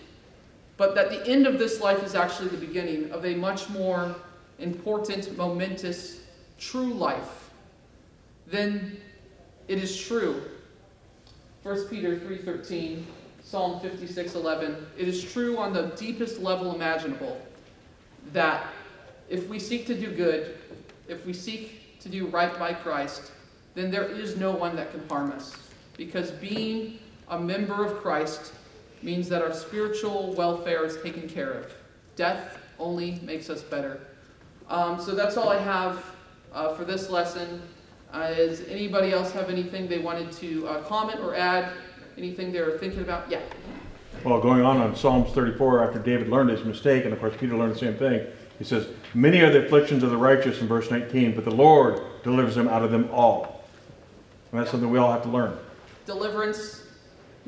but 0.76 0.94
that 0.94 1.10
the 1.10 1.26
end 1.26 1.46
of 1.46 1.58
this 1.58 1.80
life 1.80 2.02
is 2.02 2.14
actually 2.14 2.48
the 2.48 2.58
beginning 2.58 3.10
of 3.10 3.24
a 3.24 3.34
much 3.34 3.68
more 3.70 4.14
important, 4.58 5.36
momentous, 5.36 6.20
true 6.58 6.92
life, 6.92 7.50
then 8.46 8.98
it 9.66 9.78
is 9.78 9.98
true. 9.98 10.42
1 11.62 11.88
Peter 11.88 12.16
3:13 12.16 13.04
Psalm 13.42 13.80
56:11. 13.80 14.76
It 14.96 15.08
is 15.08 15.24
true 15.24 15.56
on 15.56 15.72
the 15.72 15.92
deepest 15.96 16.40
level 16.40 16.74
imaginable 16.74 17.40
that 18.32 18.66
if 19.28 19.48
we 19.48 19.58
seek 19.58 19.86
to 19.86 19.94
do 19.94 20.14
good, 20.14 20.58
if 21.08 21.24
we 21.24 21.32
seek 21.32 21.98
to 22.00 22.08
do 22.08 22.26
right 22.26 22.58
by 22.58 22.74
Christ, 22.74 23.32
then 23.74 23.90
there 23.90 24.04
is 24.04 24.36
no 24.36 24.52
one 24.52 24.76
that 24.76 24.90
can 24.90 25.06
harm 25.08 25.32
us. 25.32 25.54
Because 25.96 26.30
being 26.30 26.98
a 27.30 27.38
member 27.38 27.84
of 27.84 27.98
Christ 27.98 28.52
means 29.02 29.28
that 29.28 29.42
our 29.42 29.52
spiritual 29.52 30.34
welfare 30.34 30.84
is 30.84 31.00
taken 31.02 31.28
care 31.28 31.52
of. 31.52 31.72
Death 32.16 32.58
only 32.78 33.20
makes 33.22 33.50
us 33.50 33.62
better. 33.62 34.00
Um, 34.68 35.00
so 35.00 35.14
that's 35.14 35.36
all 35.36 35.48
I 35.48 35.58
have 35.58 36.04
uh, 36.52 36.74
for 36.74 36.84
this 36.84 37.10
lesson. 37.10 37.62
Uh, 38.12 38.34
does 38.34 38.62
anybody 38.66 39.12
else 39.12 39.32
have 39.32 39.50
anything 39.50 39.86
they 39.86 39.98
wanted 39.98 40.32
to 40.32 40.66
uh, 40.66 40.82
comment 40.84 41.20
or 41.20 41.34
add? 41.34 41.72
Anything 42.16 42.52
they're 42.52 42.78
thinking 42.78 43.00
about? 43.00 43.30
Yeah. 43.30 43.40
Well, 44.24 44.40
going 44.40 44.64
on 44.64 44.78
on 44.78 44.96
Psalms 44.96 45.30
34, 45.32 45.84
after 45.84 45.98
David 46.00 46.28
learned 46.28 46.50
his 46.50 46.64
mistake, 46.64 47.04
and 47.04 47.12
of 47.12 47.20
course 47.20 47.34
Peter 47.38 47.56
learned 47.56 47.74
the 47.74 47.78
same 47.78 47.94
thing, 47.94 48.26
he 48.58 48.64
says, 48.64 48.88
Many 49.14 49.40
are 49.40 49.50
the 49.50 49.64
afflictions 49.64 50.02
of 50.02 50.10
the 50.10 50.16
righteous 50.16 50.60
in 50.60 50.66
verse 50.66 50.90
19, 50.90 51.34
but 51.34 51.44
the 51.44 51.54
Lord 51.54 52.00
delivers 52.24 52.56
them 52.56 52.66
out 52.66 52.82
of 52.82 52.90
them 52.90 53.08
all. 53.12 53.64
And 54.50 54.60
that's 54.60 54.70
something 54.70 54.90
we 54.90 54.98
all 54.98 55.12
have 55.12 55.22
to 55.22 55.28
learn. 55.28 55.56
Deliverance, 56.06 56.82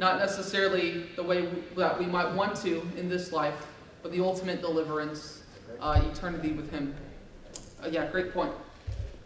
not 0.00 0.18
necessarily 0.18 1.04
the 1.14 1.22
way 1.22 1.46
that 1.76 1.98
we 1.98 2.06
might 2.06 2.34
want 2.34 2.56
to 2.56 2.80
in 2.96 3.10
this 3.10 3.32
life, 3.32 3.66
but 4.02 4.10
the 4.10 4.20
ultimate 4.20 4.62
deliverance, 4.62 5.42
uh, 5.78 6.02
eternity 6.10 6.52
with 6.52 6.70
Him. 6.70 6.94
Uh, 7.84 7.88
yeah, 7.88 8.10
great 8.10 8.32
point. 8.32 8.52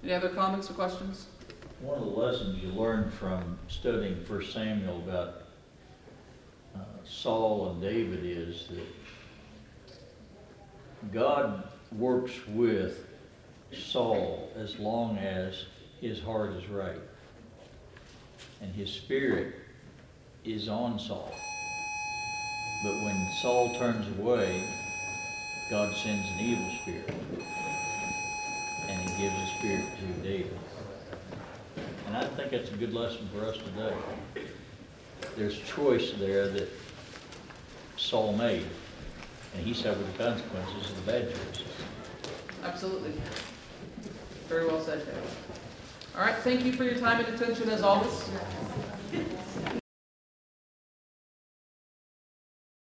Any 0.03 0.13
other 0.13 0.31
comments 0.31 0.69
or 0.69 0.75
questions? 0.75 1.29
One 1.81 1.99
of 1.99 2.05
the 2.05 2.11
lessons 2.11 2.61
you 2.61 2.71
learned 2.71 3.13
from 3.13 3.57
studying 3.69 4.25
First 4.25 4.53
Samuel 4.53 4.99
about 4.99 5.43
uh, 6.75 6.81
Saul 7.05 7.71
and 7.71 7.81
David 7.81 8.25
is 8.25 8.67
that 8.69 8.89
God 11.13 11.69
works 11.93 12.33
with 12.49 13.07
Saul 13.73 14.51
as 14.57 14.77
long 14.81 15.19
as 15.19 15.67
his 16.01 16.21
heart 16.21 16.55
is 16.55 16.69
right. 16.69 16.99
And 18.61 18.75
his 18.75 18.91
spirit 18.91 19.64
is 20.45 20.69
on 20.69 20.99
Saul. 20.99 21.35
But 22.83 23.01
when 23.01 23.31
Saul 23.33 23.75
turns 23.77 24.07
away, 24.19 24.63
God 25.71 25.95
sends 25.97 26.29
an 26.33 26.41
evil 26.41 26.71
spirit. 26.83 27.15
And 28.87 29.11
he 29.11 29.23
gives 29.23 29.35
a 29.35 29.47
spirit 29.59 29.87
to 29.99 30.23
David. 30.23 30.59
And 32.07 32.17
I 32.17 32.27
think 32.29 32.51
that's 32.51 32.71
a 32.71 32.77
good 32.77 32.93
lesson 32.93 33.29
for 33.35 33.47
us 33.47 33.57
today. 33.57 33.95
There's 35.37 35.59
choice 35.61 36.13
there 36.19 36.49
that 36.49 36.69
Saul 37.97 38.37
made, 38.37 38.67
and 39.55 39.67
he 39.67 39.73
suffered 39.73 40.07
the 40.13 40.19
consequences 40.19 40.91
of 40.91 41.07
the 41.07 41.13
bad 41.13 41.29
choices. 41.31 41.65
Absolutely. 42.63 43.15
Very 44.49 44.67
well 44.67 44.81
said, 44.81 44.99
David. 44.99 45.23
All 46.17 46.21
right, 46.21 46.37
thank 46.37 46.65
you 46.65 46.73
for 46.73 46.85
your 46.85 46.97
time 46.97 47.25
and 47.25 47.35
attention 47.35 47.71
as 47.71 47.83
always. 47.83 48.29